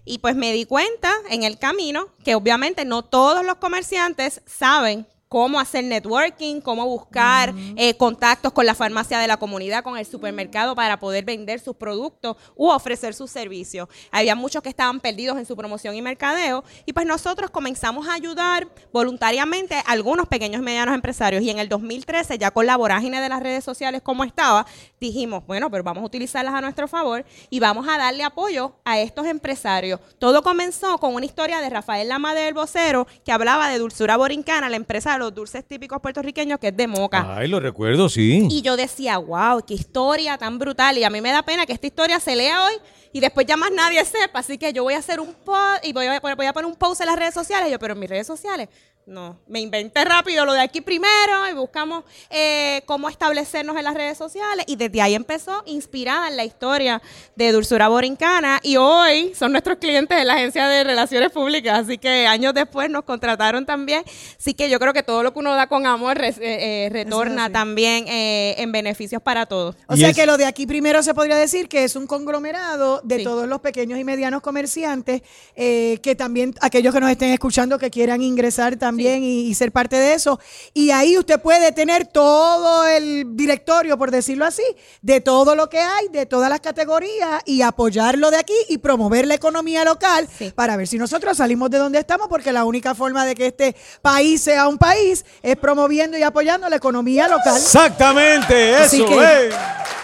[0.05, 5.07] Y pues me di cuenta en el camino que obviamente no todos los comerciantes saben
[5.33, 10.05] cómo hacer networking, cómo buscar eh, contactos con la farmacia de la comunidad, con el
[10.05, 13.89] supermercado para poder vender sus productos u ofrecer sus servicios.
[14.11, 18.13] Había muchos que estaban perdidos en su promoción y mercadeo y pues nosotros comenzamos a
[18.13, 22.77] ayudar voluntariamente a algunos pequeños y medianos empresarios y en el 2013 ya con la
[22.77, 24.67] vorágine de las redes sociales como estaba,
[24.99, 28.99] dijimos, bueno, pero vamos a utilizarlas a nuestro favor y vamos a darle apoyo a
[28.99, 29.99] estos empresarios.
[30.19, 34.69] Todo comenzó con una historia de Rafael Lama del Vocero que hablaba de Dulzura Borincana,
[34.69, 37.35] la empresa de los dulces típicos puertorriqueños que es de Moca.
[37.35, 38.47] Ay, lo recuerdo, sí.
[38.49, 40.97] Y yo decía, wow, qué historia tan brutal.
[40.97, 42.73] Y a mí me da pena que esta historia se lea hoy
[43.11, 44.39] y después ya más nadie sepa.
[44.39, 46.75] Así que yo voy a hacer un post y voy a, voy a poner un
[46.75, 47.69] post en las redes sociales.
[47.69, 48.69] Y yo, pero en mis redes sociales,
[49.05, 49.37] no.
[49.47, 54.17] Me inventé rápido lo de aquí primero y buscamos eh, cómo establecernos en las redes
[54.17, 54.63] sociales.
[54.67, 57.01] Y desde ahí empezó, inspirada en la historia
[57.35, 58.59] de Dulzura Borincana.
[58.63, 61.79] Y hoy son nuestros clientes de la Agencia de Relaciones Públicas.
[61.79, 64.03] Así que años después nos contrataron también.
[64.39, 66.89] Así que yo creo que todo lo que uno da con amor re- eh, eh,
[66.89, 69.75] retorna también eh, en beneficios para todos.
[69.87, 72.07] O Y sea es- que lo de aquí primero se podría decir que es un
[72.07, 73.23] conglomerado de Sí.
[73.25, 75.23] todos los pequeños y medianos comerciantes,
[75.55, 79.71] eh, que también aquellos que nos estén escuchando que quieran ingresar también y, y ser
[79.71, 80.39] parte de eso.
[80.73, 84.63] Y ahí usted puede tener todo el directorio, por decirlo así,
[85.01, 89.27] de todo lo que hay, de todas las categorías y apoyarlo de aquí y promover
[89.27, 90.51] la economía local Sí.
[90.55, 93.75] para ver si nosotros salimos de donde estamos, porque la única forma de que este
[94.01, 97.57] país sea un país es promoviendo y apoyando la economía local.
[97.57, 99.55] Exactamente, eso que- es.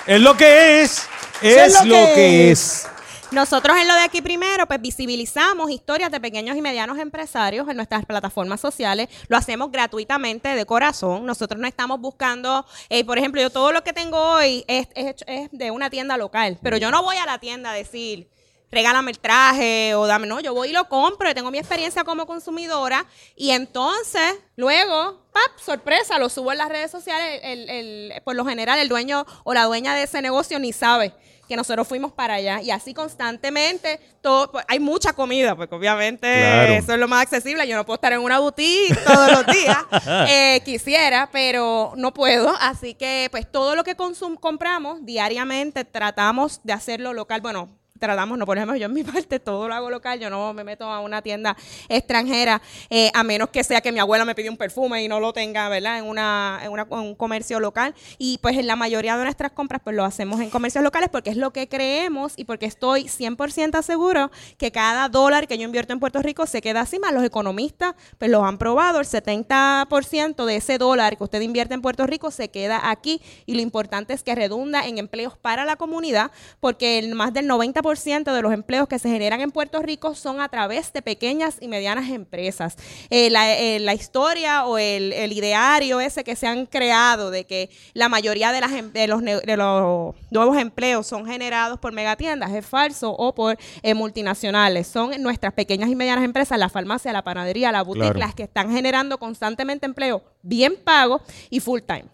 [0.07, 1.01] Es lo que es.
[1.41, 2.85] Es, lo, que, es.
[3.31, 7.75] Nosotros en lo de aquí primero, pues visibilizamos historias de pequeños y medianos empresarios en
[7.75, 9.07] nuestras plataformas sociales.
[9.27, 11.27] Lo hacemos gratuitamente, de corazón.
[11.27, 15.15] Nosotros no estamos buscando, eh, por ejemplo, yo todo lo que tengo hoy es, es
[15.27, 18.27] es de una tienda local, pero yo no voy a la tienda a decir,
[18.71, 22.25] regálame el traje o dame, no, yo voy y lo compro, tengo mi experiencia como
[22.25, 23.05] consumidora
[23.35, 25.59] y entonces luego, ¡pap!
[25.63, 29.53] sorpresa, lo subo en las redes sociales, el, el- por lo general el dueño o
[29.53, 31.13] la dueña de ese negocio ni sabe
[31.49, 32.61] que nosotros fuimos para allá.
[32.61, 36.73] Y así constantemente, todo, pues, hay mucha comida, porque obviamente Claro.
[36.73, 37.67] eso es lo más accesible.
[37.67, 39.77] Yo no puedo estar en una boutique todos los días.
[40.31, 42.53] Eh, quisiera, pero no puedo.
[42.61, 47.41] Así que, pues, todo lo que consum- compramos diariamente tratamos de hacerlo local.
[47.41, 47.69] Bueno,
[47.99, 50.85] tratamos, no, ejemplo, yo en mi parte todo lo hago local, yo no me meto
[50.85, 51.55] a una tienda
[51.87, 55.19] extranjera, eh, a menos que sea que mi abuela me pidió un perfume y no
[55.19, 55.99] lo tenga, ¿verdad?
[55.99, 57.93] En, una, en, una- en un comercio local.
[58.17, 61.29] Y pues en la mayoría de nuestras compras pues lo hacemos en comercios locales porque
[61.29, 65.93] es lo que creemos y porque estoy 100% seguro que cada dólar que yo invierto
[65.93, 70.45] en Puerto Rico se queda así, más los economistas pues los han probado, el 70%
[70.45, 74.13] de ese dólar que usted invierte en Puerto Rico se queda aquí y lo importante
[74.13, 78.53] es que redunda en empleos para la comunidad porque el más del 90% de los
[78.53, 82.77] empleos que se generan en Puerto Rico son a través de pequeñas y medianas empresas.
[83.09, 87.45] Eh, la, eh, la historia o el, el ideario ese que se han creado de
[87.45, 91.91] que la mayoría de, las, em- de, los, de los nuevos empleos son generados por
[91.93, 94.87] megatiendas es falso o por eh, multinacionales.
[94.87, 98.19] Son nuestras pequeñas y medianas empresas, la farmacia, la panadería, la boutique, Claro.
[98.19, 102.05] las que están generando constantemente empleo bien pago y full time.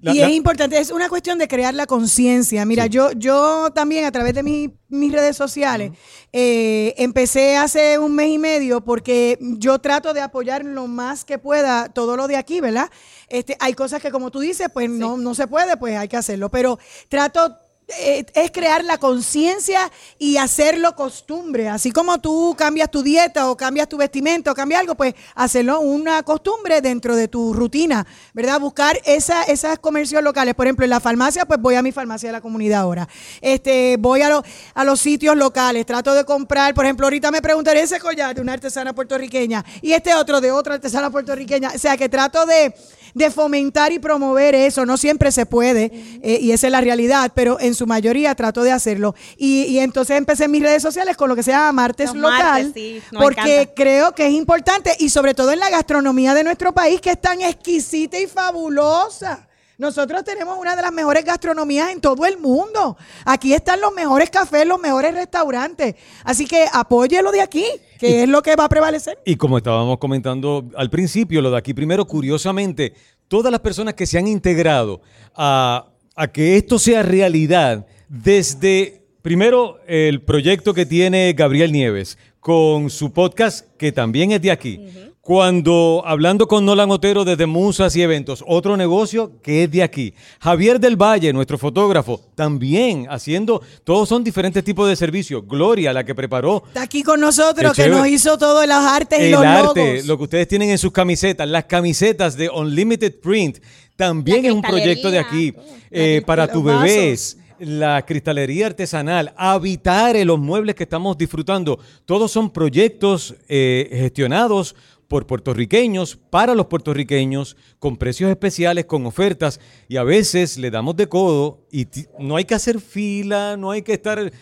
[0.00, 2.64] La- y la- es importante, es una cuestión de crear la conciencia.
[2.64, 5.92] Mira, yo, yo también a través de mi- mis redes sociales
[6.32, 11.38] eh, empecé hace un mes y medio porque yo trato de apoyar lo más que
[11.38, 12.90] pueda todo lo de aquí, ¿verdad?
[13.28, 16.16] Este, hay cosas que como tú dices, pues no, no se puede, pues hay que
[16.16, 16.78] hacerlo, pero
[17.08, 17.56] trato
[17.86, 21.68] es crear la conciencia y hacerlo costumbre.
[21.68, 25.80] Así como tú cambias tu dieta o cambias tu vestimenta o cambias algo, pues hacerlo
[25.80, 28.60] una costumbre dentro de tu rutina, ¿verdad?
[28.60, 30.54] Buscar esa, esas comercios locales.
[30.54, 33.08] Por ejemplo, en la farmacia, pues voy a mi farmacia de la comunidad ahora.
[33.40, 34.42] Este, voy a,
[34.74, 38.40] a los sitios locales, trato de comprar, por ejemplo, ahorita me preguntaré ese collar de
[38.40, 41.72] una artesana puertorriqueña y este otro de otra artesana puertorriqueña.
[41.74, 42.74] O sea, que trato de
[43.14, 44.84] de fomentar y promover eso.
[44.84, 45.90] No siempre se puede,
[46.22, 49.14] eh, y esa es la realidad, pero en su mayoría trato de hacerlo.
[49.36, 52.16] Y, y entonces empecé en mis redes sociales con lo que se llama Martes Los
[52.16, 53.74] Local, martes, sí, porque encanta.
[53.74, 57.20] creo que es importante, y sobre todo en la gastronomía de nuestro país, que es
[57.20, 59.46] tan exquisita y fabulosa.
[59.76, 62.96] Nosotros tenemos una de las mejores gastronomías en todo el mundo.
[63.24, 65.96] Aquí están los mejores cafés, los mejores restaurantes.
[66.22, 67.66] Así que apóyelo de aquí,
[67.98, 69.18] que es lo que va a prevalecer.
[69.24, 72.94] Y como estábamos comentando al principio, lo de aquí primero, curiosamente,
[73.26, 75.00] todas las personas que se han integrado
[75.34, 82.90] a, a que esto sea realidad, desde primero el proyecto que tiene Gabriel Nieves con
[82.90, 84.86] su podcast, que también es de aquí.
[85.24, 90.12] Cuando hablando con Nolan Otero desde Musas y Eventos, otro negocio que es de aquí.
[90.38, 95.42] Javier del Valle, nuestro fotógrafo, también haciendo, todos son diferentes tipos de servicios.
[95.48, 99.24] Gloria, la que preparó Está aquí con nosotros, que nos hizo todas las artes y
[99.24, 100.06] el los arte, logos.
[100.06, 103.60] lo que ustedes tienen en sus camisetas, las camisetas de Unlimited Print,
[103.96, 105.54] también es un proyecto de aquí.
[105.90, 112.50] Eh, para tus bebés, la cristalería artesanal, Habitare, los muebles que estamos disfrutando, todos son
[112.50, 114.74] proyectos eh, gestionados
[115.14, 120.96] por puertorriqueños, para los puertorriqueños, con precios especiales, con ofertas, y a veces le damos
[120.96, 121.86] de codo y
[122.18, 124.32] no hay que hacer fila, no hay que estar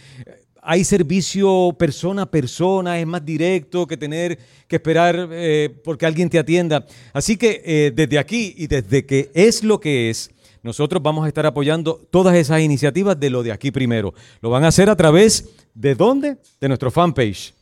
[0.62, 6.30] hay servicio persona a persona, es más directo que tener que esperar eh, porque alguien
[6.30, 6.86] te atienda.
[7.12, 10.30] Así que eh, desde aquí y desde que es lo que es,
[10.62, 14.14] nosotros vamos a estar apoyando todas esas iniciativas de lo de aquí primero.
[14.40, 16.38] Lo van a hacer a través de dónde?
[16.62, 17.52] De nuestro fanpage.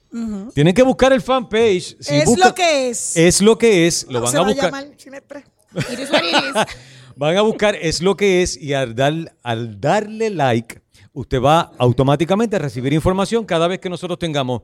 [0.54, 1.96] Tienen que buscar el fanpage.
[2.00, 3.16] Si es lo que es.
[3.16, 4.06] Es lo que es.
[4.08, 4.64] Lo No, van se a va buscar.
[4.72, 4.86] llamar.
[7.16, 10.80] Van a buscar es lo que es y al, dar- al darle like,
[11.12, 14.62] usted va automáticamente a recibir información cada vez que nosotros tengamos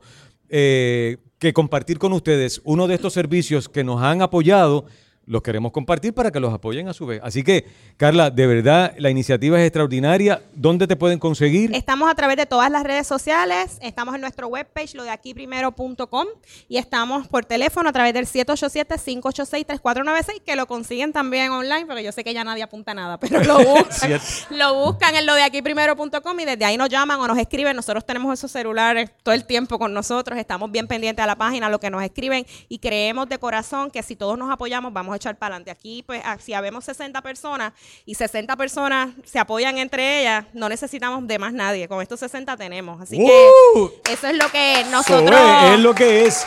[0.49, 4.85] eh, que compartir con ustedes uno de estos servicios que nos han apoyado.
[5.27, 7.19] Los queremos compartir para que los apoyen a su vez.
[7.21, 7.65] Así que,
[7.97, 10.41] Carla, de verdad, la iniciativa es extraordinaria.
[10.53, 11.75] ¿Dónde te pueden conseguir?
[11.75, 15.33] Estamos a través de todas las redes sociales, estamos en nuestro webpage, lo de aquí
[15.33, 16.27] primero.com,
[16.69, 22.13] y estamos por teléfono a través del 787-586-3496, que lo consiguen también online, porque yo
[22.13, 24.21] sé que ya nadie apunta nada, pero lo buscan.
[24.51, 27.75] Lo buscan en lo de aquí primero.com y desde ahí nos llaman o nos escriben.
[27.75, 31.69] Nosotros tenemos esos celulares todo el tiempo con nosotros, estamos bien pendientes a la página,
[31.69, 35.16] lo que nos escriben, y creemos de corazón que si todos nos apoyamos, vamos a
[35.17, 35.71] echar para adelante.
[35.71, 37.73] Aquí, pues, ah, si habemos 60 personas
[38.05, 41.87] y 60 personas se apoyan entre ellas, no necesitamos de más nadie.
[41.87, 43.01] Con estos 60 tenemos.
[43.01, 43.89] Así ¡Uh!
[44.03, 45.39] que eso es lo que nosotros.
[45.65, 46.45] es, es lo que es.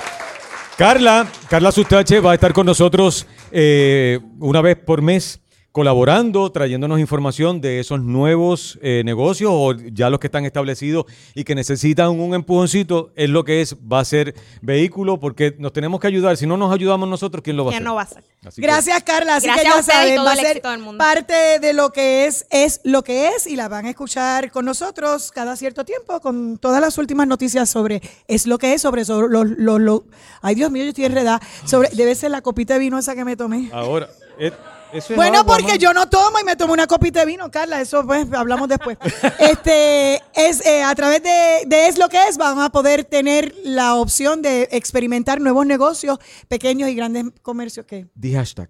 [0.77, 5.39] Carla, Carla Sustache va a estar con nosotros eh, una vez por mes
[5.73, 11.05] colaborando, trayéndonos información de esos nuevos eh, negocios o ya los que están establecidos
[11.35, 15.73] y que necesitan un empujoncito, es lo que es, va a ser vehículo porque nos
[15.73, 16.37] tenemos que ayudar.
[16.37, 17.85] Si no nos ayudamos nosotros, ¿quién lo va a hacer?
[17.85, 18.25] no va a ser.
[18.45, 19.37] Así que- Gracias, Carla.
[19.37, 20.62] Así Gracias que ya saben, todo va a ser
[20.99, 24.64] parte de lo que es, es lo que es, y la van a escuchar con
[24.64, 29.05] nosotros cada cierto tiempo con todas las últimas noticias sobre es lo que es, sobre,
[29.05, 30.03] sobre los, los- los-
[30.43, 33.25] ay Dios mío, yo estoy enredada, sobre, debe ser la copita de vino esa que
[33.25, 33.71] me tomé.
[33.73, 34.09] Ahora,
[34.39, 34.51] eh,
[34.93, 37.51] eso es Bueno, agua, porque yo no tomo y me tomo una copita de vino,
[37.51, 37.80] Carla.
[37.80, 38.99] Eso pues hablamos después.
[39.38, 43.55] este es eh, a través de, de es lo que es van a poder tener
[43.64, 46.18] la opción de experimentar nuevos negocios,
[46.49, 47.86] pequeños y grandes comercios.
[47.86, 48.07] ¿Qué?
[48.14, 48.68] Di hashtag.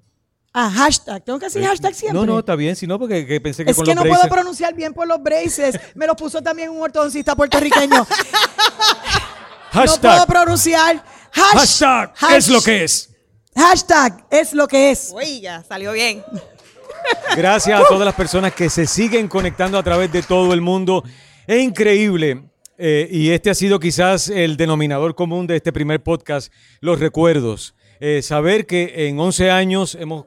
[0.53, 1.23] Ah, hashtag.
[1.25, 2.19] Tengo que decir hashtag siempre.
[2.21, 4.11] No, no, está bien, si no, porque que pensé que es con que los no
[4.11, 5.79] puedo pronunciar bien por los braces.
[5.95, 8.07] Me lo puso también un ortodoncista puertorriqueño.
[9.73, 10.27] No puedo Hashtag.
[10.27, 10.97] pronunciar.
[11.33, 12.13] Hash- hashtag.
[12.17, 13.10] hash- Es lo que es.
[13.55, 15.13] Hashtag es lo que es.
[15.15, 16.23] Uy, ya salió bien.
[17.37, 21.03] Gracias a todas las personas que se siguen conectando a través de todo el mundo.
[21.47, 22.45] Es increíble.
[22.79, 27.75] eh, y este ha sido quizás el denominador común de este primer podcast, los recuerdos.
[28.01, 30.27] Eh, saber que en 11 años hemos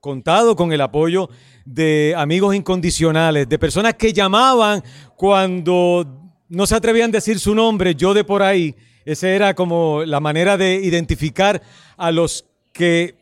[0.00, 1.28] contado con el apoyo
[1.66, 4.82] de amigos incondicionales, de personas que llamaban
[5.16, 8.74] cuando no se atrevían a decir su nombre, yo de por ahí.
[9.04, 11.60] Esa era como la manera de identificar
[11.96, 13.14] a los que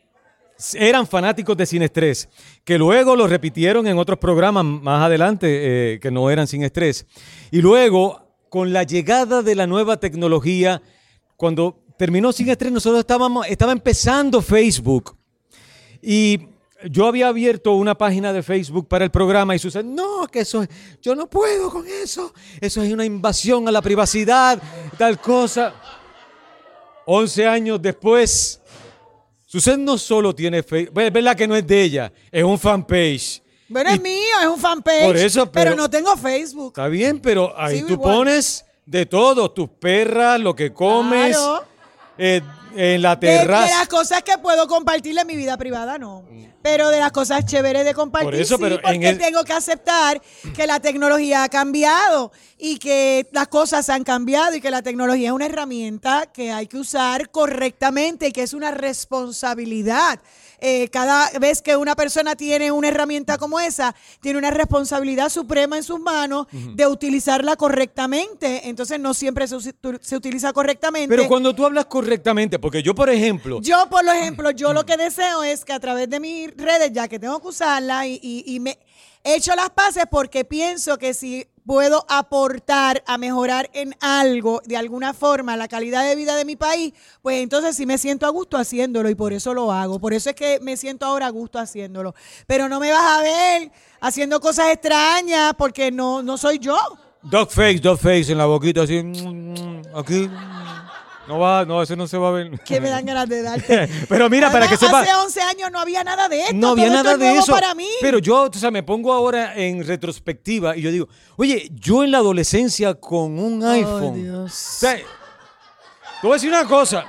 [0.73, 2.29] eran fanáticos de Sin Estrés,
[2.63, 7.05] que luego lo repitieron en otros programas más adelante eh, que no eran Sin Estrés.
[7.51, 10.81] Y luego, con la llegada de la nueva tecnología,
[11.35, 15.15] cuando terminó Sin Estrés, nosotros estábamos, estaba empezando Facebook.
[16.01, 16.47] Y
[16.89, 20.63] yo había abierto una página de Facebook para el programa y Susan, no, que eso,
[20.63, 20.69] es-
[21.01, 22.33] yo no puedo con eso.
[22.59, 24.61] Eso es una invasión a la privacidad,
[24.97, 25.73] tal cosa.
[27.05, 28.60] 11 años después,
[29.51, 33.41] Susan no solo tiene Facebook, es verdad que no es de ella, es un fanpage.
[33.67, 35.05] Bueno, Y- es mío, es un fanpage.
[35.07, 36.67] Por eso, pero, pero- no tengo Facebook.
[36.69, 38.15] Está bien, pero ahí tú igual.
[38.15, 41.65] pones de todo, tus perras, lo que comes, Claro.
[42.17, 42.41] eh,
[42.75, 43.77] en la De, de terraza.
[43.79, 46.23] las cosas que puedo compartir en mi vida privada, no.
[46.63, 49.43] Pero de las cosas chéveres de compartir, Por eso, sí, pero en porque el- tengo
[49.43, 50.21] que aceptar
[50.55, 55.29] que la tecnología ha cambiado y que las cosas han cambiado y que la tecnología
[55.29, 60.19] es una herramienta que hay que usar correctamente y que es una responsabilidad.
[60.63, 65.75] Eh, cada vez que una persona tiene una herramienta como esa, tiene una responsabilidad suprema
[65.77, 68.69] en sus manos de utilizarla correctamente.
[68.69, 69.57] Entonces no siempre se,
[70.01, 71.09] se utiliza correctamente.
[71.15, 74.97] Pero cuando tú hablas correctamente, porque yo, por ejemplo, Yo, por ejemplo, yo lo que
[74.97, 78.43] deseo es que a través de mis redes, ya que tengo que usarla y, y-
[78.55, 78.77] y me
[79.23, 84.75] he hecho las paces porque pienso que si puedo aportar a mejorar en algo, de
[84.75, 86.91] alguna forma, la calidad de vida de mi país,
[87.21, 89.97] pues entonces sí me siento a gusto haciéndolo y por eso lo hago.
[89.97, 92.13] Por eso es que me siento ahora a gusto haciéndolo.
[92.45, 96.77] Pero no me vas a ver haciendo cosas extrañas porque no, no soy yo.
[97.21, 98.97] dog face, dog face en la boquita, así,
[99.95, 100.29] aquí.
[101.31, 102.59] No va, no, eso no se va a ver.
[102.65, 103.87] Que me dan ganas de darte.
[104.09, 104.99] Pero mira, para que sepa.
[104.99, 106.53] Hace 11 años no había nada de esto.
[106.55, 107.51] No había todo esto nada es de nuevo eso.
[107.53, 107.87] para mí.
[108.01, 111.07] Pero yo, o sea, me pongo ahora en retrospectiva y yo digo,
[111.37, 114.15] oye, yo en la adolescencia con un iPhone.
[114.21, 114.51] Dios.
[114.51, 115.03] O sea, te
[116.23, 117.05] voy a decir una cosa.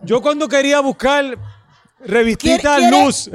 [0.00, 1.36] Yo cuando quería buscar
[2.00, 3.30] revistita ¿Quiere- luz,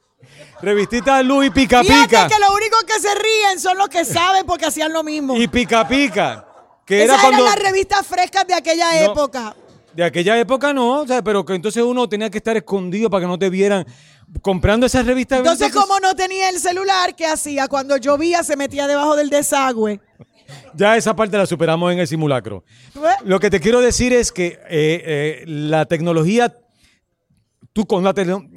[0.62, 4.04] revistita luz y pica Fíjate pica, que los únicos que se ríen son los que
[4.04, 5.36] saben porque hacían lo mismo.
[5.36, 6.46] y pica pica,
[6.96, 9.12] que Esas era cuando eran las revistas frescas de aquella No.
[9.12, 9.56] época.
[9.94, 13.22] de aquella época no, o sea, pero que entonces uno tenía que estar escondido para
[13.22, 13.84] que no te vieran
[14.42, 15.38] comprando esas revistas.
[15.38, 17.66] Entonces, como no tenía el celular, ¿qué hacía?
[17.68, 20.00] Cuando llovía, se metía debajo del desagüe.
[20.74, 22.64] Ya esa parte la superamos en el simulacro.
[22.92, 26.56] Pues, Lo que te quiero decir es que eh, eh, la tecnología,
[27.72, 28.48] tú con la, tecno-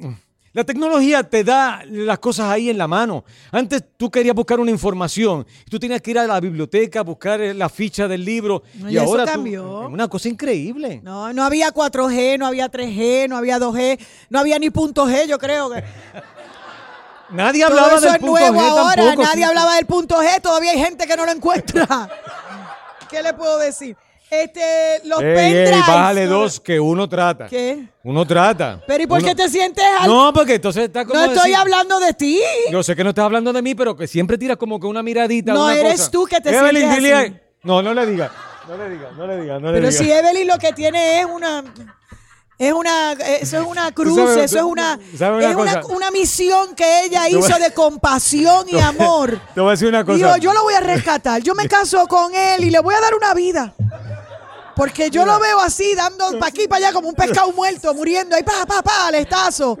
[0.54, 3.24] la tecnología te da las cosas ahí en la mano.
[3.50, 7.52] Antes tú querías buscar una información, tú tenías que ir a la biblioteca, buscar eh,
[7.52, 9.82] la ficha del libro No, y y eso ahora cambió.
[9.82, 11.00] es una cosa increíble.
[11.02, 13.98] No, no había 4G, no había 3G, no había 2G,
[14.30, 15.82] no había ni punto G, yo creo que.
[17.30, 19.42] Nadie Todo hablaba eso del es punto nuevo G ahora, tampoco, nadie sí.
[19.42, 22.08] hablaba del punto G, todavía hay gente que no lo encuentra.
[23.10, 23.96] ¿Qué le puedo decir?
[24.30, 25.86] Este, los Ey, ey, pendrives.
[25.86, 27.46] bájale no- dos que uno trata.
[27.46, 27.84] ¿Qué?
[28.02, 28.80] Uno trata.
[28.86, 30.08] Pero ¿y por Uno- qué te sientes al...
[30.08, 32.40] No, porque entonces está como No estoy decir- hablando de ti.
[32.70, 35.02] Yo sé que no estás hablando de mí, pero que siempre tiras como que una
[35.02, 35.52] miradita.
[35.52, 36.10] No, una eres cosa.
[36.10, 37.34] tú que te Evelyn, sientes así.
[37.62, 38.30] No, no le digas.
[38.66, 41.26] No le digas, no le digas, no le Pero si Evelyn lo que tiene es
[41.26, 41.62] una...
[42.56, 45.20] Es una, eso es una cruz, sabes- eso es una, es
[45.56, 49.40] una, una misión que ella voy- hizo de compasión y amor.
[49.54, 50.16] Te voy a decir una cosa.
[50.18, 53.00] Dijo, yo lo voy a rescatar, yo me caso con él y le voy a
[53.00, 53.74] dar una vida.
[54.76, 57.94] Porque yo lo veo así, dando para aquí y para allá como un pescado muerto,
[57.94, 59.78] muriendo ahí, pa, pa, pa, alestazo.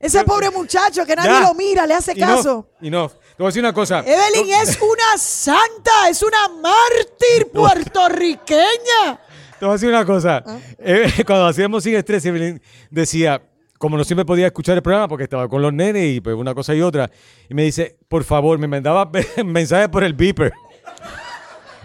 [0.00, 1.40] Ese pobre muchacho que nadie Ya.
[1.42, 2.66] lo mira, le hace caso.
[2.80, 3.12] enough.
[3.12, 4.00] Te voy a decir una cosa.
[4.00, 9.20] Evelyn es una santa, es una mártir puertorriqueña.
[9.62, 10.42] Te voy a decir una cosa.
[10.44, 10.58] Ah.
[10.76, 12.60] Eh, cuando hacíamos sin estrés, Evelyn
[12.90, 13.40] decía,
[13.78, 16.52] como no siempre podía escuchar el programa porque estaba con los nenes y pues una
[16.52, 17.08] cosa y otra,
[17.48, 19.08] y me dice, por favor, me mandaba
[19.44, 20.52] mensajes por el beeper.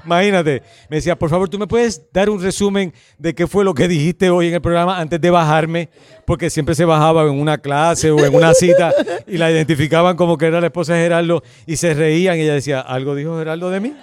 [0.04, 3.76] Imagínate, me decía, por favor, tú me puedes dar un resumen de qué fue lo
[3.76, 5.90] que dijiste hoy en el programa antes de bajarme,
[6.26, 8.92] porque siempre se bajaba en una clase o en una cita
[9.28, 12.56] y la identificaban como que era la esposa de Gerardo y se reían y ella
[12.56, 13.94] decía, ¿algo dijo Gerardo de mí?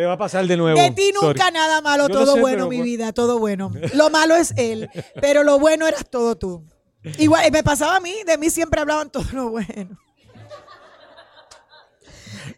[0.00, 0.80] Te va a pasar de nuevo.
[0.80, 1.52] De ti nunca Sorry.
[1.52, 3.70] nada malo, Yo todo sé, bueno, pero mi vida, todo bueno.
[3.92, 4.88] Lo malo es él,
[5.20, 6.64] pero lo bueno eras todo tú.
[7.18, 9.98] Igual, eh, me pasaba a mí, de mí siempre hablaban todo lo bueno.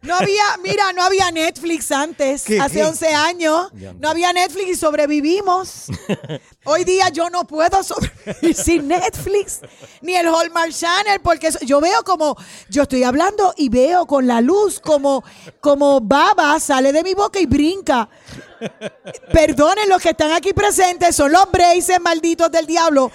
[0.03, 2.85] No había, mira, no había Netflix antes, ¿Qué, hace qué?
[2.85, 3.73] 11 años.
[3.99, 5.87] No había Netflix y sobrevivimos.
[6.65, 9.61] Hoy día yo no puedo sobrevivir sin Netflix,
[10.01, 12.37] ni el Hallmark Channel, porque yo veo como,
[12.69, 15.25] yo estoy hablando y veo con la luz como,
[15.61, 18.09] como baba sale de mi boca y brinca.
[19.33, 23.11] Perdonen los que están aquí presentes, son los braces malditos del diablo,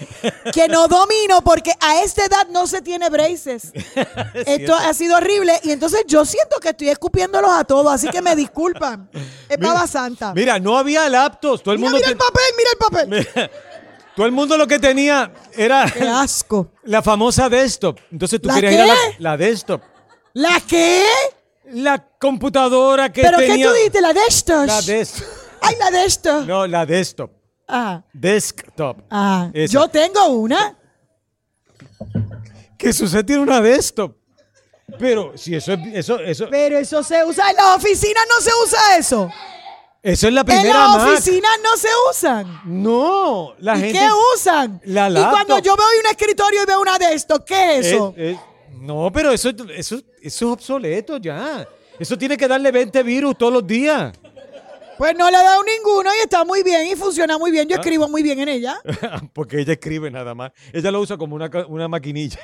[0.54, 3.72] que no domino porque a esta edad no se tiene braces.
[4.46, 8.22] Esto ha sido horrible y entonces yo siento que estoy escupiéndolos a todos, así que
[8.22, 9.10] me disculpan.
[9.48, 10.34] Es baba santa.
[10.34, 11.64] Mira, no había laptops.
[11.64, 12.78] Todo el Mira, mundo, mira te- el papel, mira el
[13.24, 13.28] papel.
[14.16, 16.72] todo el mundo lo que tenía era Qué asco.
[16.84, 18.00] la famosa desktop.
[18.12, 19.16] Entonces tú ¿La querías ir a la, qué?
[19.20, 19.82] la desktop.
[20.34, 21.04] ¿La qué?
[21.72, 23.68] La computadora que ¿Pero qué tenía.
[23.68, 24.02] tú dijiste?
[24.02, 24.66] ¿La de estos?
[24.68, 25.28] La desktop.
[25.60, 26.46] Ay, la de estos.
[26.48, 27.32] No, la desktop.
[27.68, 29.00] Ah, Desktop.
[29.10, 29.50] ah.
[29.54, 29.74] Esa.
[29.74, 30.78] Yo tengo una.
[32.78, 34.16] Que Suset tiene una desktop.
[35.00, 37.50] Pero si eso es eso, eso, Pero eso se usa.
[37.50, 39.30] En las oficinas no se usa eso.
[40.04, 41.08] Eso es la En primera las Mac.
[41.14, 42.62] oficinas no se usan.
[42.66, 44.00] No, la ¿Y gente.
[44.00, 44.82] qué usan?
[44.86, 48.14] La y cuando yo veo un escritorio y veo una de estos, ¿qué es eso?
[48.80, 51.68] No, pero eso, eso, eso es obsoleto ya.
[52.00, 54.14] Eso tiene que darle 20 virus todos los días.
[54.98, 57.54] Pues no le he dado ninguno y está muy bien y funciona muy Ah.
[57.54, 57.68] bien.
[57.70, 58.80] Yo escribo muy bien en ella.
[59.34, 60.52] Porque ella escribe nada más.
[60.74, 62.40] Ella lo usa como una, ca- una maquinilla.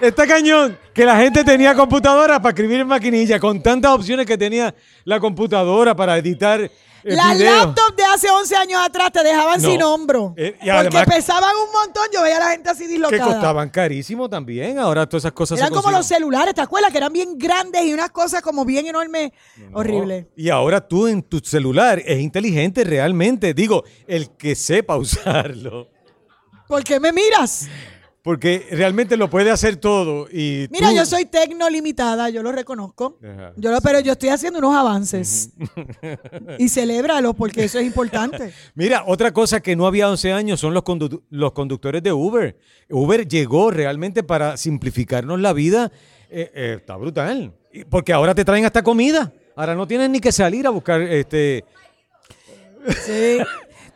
[0.00, 4.36] Está cañón que la gente tenía computadora para escribir en maquinilla, con tantas opciones que
[4.38, 4.74] tenía
[5.04, 6.70] la computadora para editar eh,
[7.16, 9.68] Las laptops de hace 11 años atrás te dejaban No.
[9.68, 10.34] sin hombro.
[10.36, 12.04] Eh, y porque pesaban un montón.
[12.12, 13.24] Yo veía a la gente así Que dislocada.
[13.24, 14.78] costaban carísimo también.
[14.78, 16.92] Ahora todas esas cosas Eran se como los celulares, ¿te acuerdas?
[16.92, 19.32] Que eran bien grandes y unas cosas como bien enormes.
[19.72, 20.28] Horrible.
[20.36, 23.52] Y ahora tú en tu celular es inteligente realmente.
[23.52, 25.88] Digo, el que sepa usarlo.
[26.68, 27.68] ¿Por qué me miras?
[28.22, 30.28] Porque realmente lo puede hacer todo.
[30.30, 33.18] Y Mira, tú- yo soy tecno limitada, yo lo reconozco.
[33.20, 33.52] Ajá.
[33.56, 35.50] Yo lo, pero yo estoy haciendo unos avances.
[36.58, 38.52] y celébralo porque eso es importante.
[38.76, 42.56] Mira, otra cosa que no había 11 años son los, condu- los conductores de Uber.
[42.88, 45.90] Uber llegó realmente para simplificarnos la vida.
[46.30, 47.52] Eh, eh, está brutal.
[47.90, 49.32] Porque ahora te traen hasta comida.
[49.56, 51.64] Ahora no tienes ni que salir a buscar este.
[53.04, 53.38] Sí.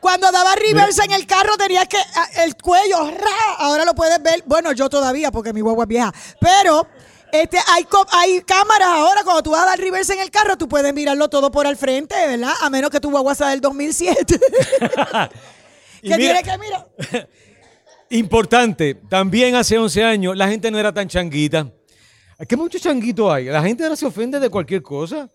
[0.07, 3.55] Cuando daba reverse en el carro tenías que a- el cuello, ¡ra!
[3.59, 4.41] ahora lo puedes ver.
[4.47, 6.87] Bueno, yo todavía porque mi guagua es vieja, pero
[7.33, 10.69] este hay hay cámaras ahora cuando tú vas a dar reverse en el carro, tú
[10.69, 12.53] puedes mirarlo todo por al frente, ¿verdad?
[12.63, 14.39] A menos que tu guagua sea del 2007.
[16.03, 16.89] Y que mira- tiene que mirar.
[18.11, 21.69] Importante, también hace 11 años la gente no era tan changuita.
[22.49, 23.47] ¿Qué mucho changuito hay?
[23.47, 25.29] La gente ahora se ofende de cualquier cosa.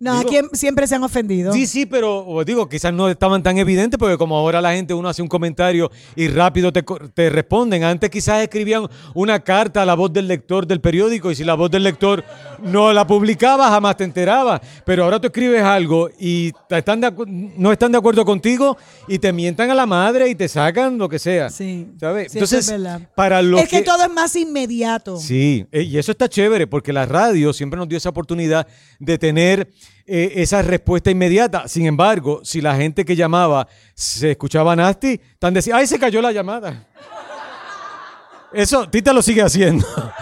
[0.00, 1.52] No, Digo- aquí siempre se han ofendido.
[1.52, 4.92] Sí, sí, pero o digo, quizás no estaban tan evidentes porque como ahora la gente
[4.92, 7.84] uno hace un comentario y rápido te, responden.
[7.84, 11.54] Antes quizás escribían una carta a la voz del lector del periódico y si la
[11.54, 12.24] voz del lector
[12.60, 14.60] no la publicaba jamás te enterabas.
[14.84, 17.12] Pero ahora tú escribes algo y te están de
[17.56, 18.76] no están de acuerdo contigo
[19.06, 21.50] y te mientan a la madre y te sacan lo que sea.
[21.50, 21.86] Sí.
[22.00, 22.32] ¿Sabes?
[22.32, 22.82] Sí, Entonces, es
[23.14, 25.18] para los es que, todo es más inmediato.
[25.18, 28.66] Sí, eh, y eso está chévere porque la radio siempre nos dio esa oportunidad
[28.98, 29.68] de tener
[30.06, 31.66] eh, esa respuesta inmediata.
[31.68, 36.20] Sin embargo, si la gente que llamaba se escuchaba nasty, tan decía, ¡ay, se cayó
[36.22, 36.86] la llamada!
[38.52, 39.86] Eso, Tita lo sigue haciendo.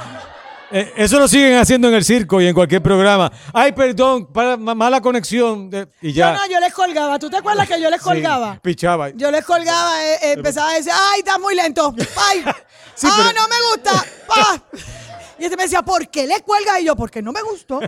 [0.74, 3.30] Eh, eso lo siguen haciendo en el circo y en cualquier programa.
[3.52, 4.32] ¡Ay, perdón!
[4.32, 5.68] Para, ma- mala conexión.
[6.00, 6.32] y ya.
[6.32, 7.18] No, no, yo les colgaba.
[7.18, 8.58] ¿Tú te acuerdas que yo les Sí, colgaba?
[8.62, 9.10] pichaba.
[9.10, 11.94] Yo les colgaba, eh, empezaba a decir, ay, estás muy lento.
[12.16, 12.42] Ay,
[12.94, 14.04] Sí, ah, pero- no me gusta.
[14.26, 14.62] Pa.
[15.38, 16.80] Y este me decía, ¿por qué le cuelgas?
[16.80, 17.78] Y yo, porque no me gustó.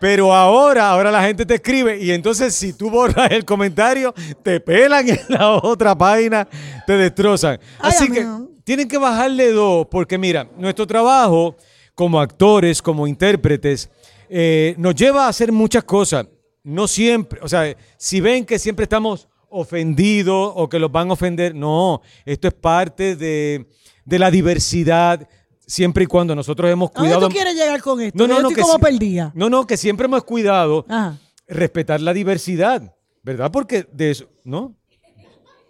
[0.00, 4.60] Pero ahora, ahora la gente te escribe y entonces si tú borras el comentario, te
[4.60, 6.46] pelan en la otra página,
[6.86, 7.58] te destrozan.
[7.80, 8.26] Ay, Así que
[8.64, 11.56] tienen que bajarle dos, porque mira, nuestro trabajo
[11.94, 13.90] como actores, como intérpretes,
[14.28, 16.26] eh, nos lleva a hacer muchas cosas.
[16.62, 21.14] no siempre, o sea, si ven que siempre estamos ofendidos o que los van a
[21.14, 23.66] ofender, no, esto es parte de,
[24.04, 25.26] de la diversidad,
[25.68, 27.28] siempre y cuando nosotros hemos ¿A dónde cuidado...
[27.28, 28.18] tú quieres llegar con esto?
[28.18, 29.30] No, no, Yo no, estoy como perdida.
[29.34, 31.16] No, no, que siempre hemos cuidado Ajá.
[31.46, 33.52] respetar la diversidad, ¿verdad?
[33.52, 34.74] Porque de eso, ¿no?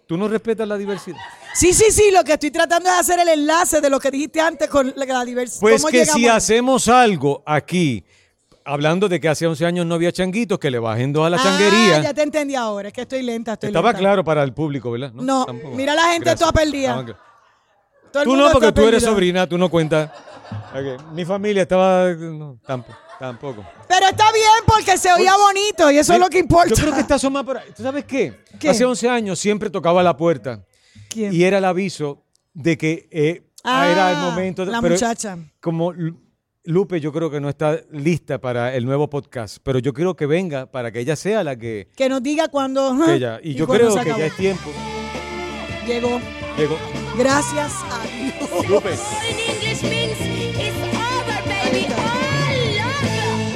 [0.07, 1.17] Tú no respetas la diversidad.
[1.53, 4.41] Sí, sí, sí, lo que estoy tratando es hacer el enlace de lo que dijiste
[4.41, 5.61] antes con la, diversidad.
[5.61, 8.03] Pues ¿Cómo que si hacemos algo aquí,
[8.63, 11.37] hablando de que hace 11 años no había changuitos, que le bajen dos a la
[11.37, 11.97] changuería.
[11.97, 13.99] Ah, ya te entendí ahora, es que estoy lenta, estoy Estaba lenta.
[13.99, 15.11] claro para el público, ¿verdad?
[15.13, 15.75] No, tampoco.
[15.75, 16.89] mira la gente toda perdida.
[16.89, 20.09] Estaban cl- Todo el Tú no, porque tú eres sobrina, tú no cuentas.
[20.73, 22.09] Ok, Mi familia estaba...
[22.13, 23.63] no, tampoco, tampoco.
[23.87, 26.69] Pero está bien porque se oía bonito y eso es lo que importa.
[26.69, 27.69] Yo creo que está asomada por ahí.
[27.75, 28.39] ¿Tú sabes qué?
[28.59, 28.69] ¿Qué?
[28.69, 30.65] Hace 11 años siempre tocaba la puerta
[31.09, 31.33] ¿Quién?
[31.33, 34.65] y era el aviso de que eh, Ah, era el momento.
[34.65, 35.37] de- la pero muchacha.
[35.59, 36.17] Como Lu-
[36.63, 40.25] Lupe, yo creo que no está lista para el nuevo podcast, pero yo quiero que
[40.25, 42.95] venga para que ella sea la que, Que nos diga cuando.
[43.05, 43.39] que ella.
[43.43, 44.69] Y yo cuando creo que ya es tiempo.
[45.87, 46.19] Llegó.
[46.57, 46.77] Llegó.
[47.17, 47.98] Gracias a.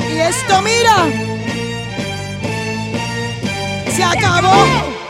[0.09, 1.07] Y esto, mira.
[3.95, 5.02] Se acabó.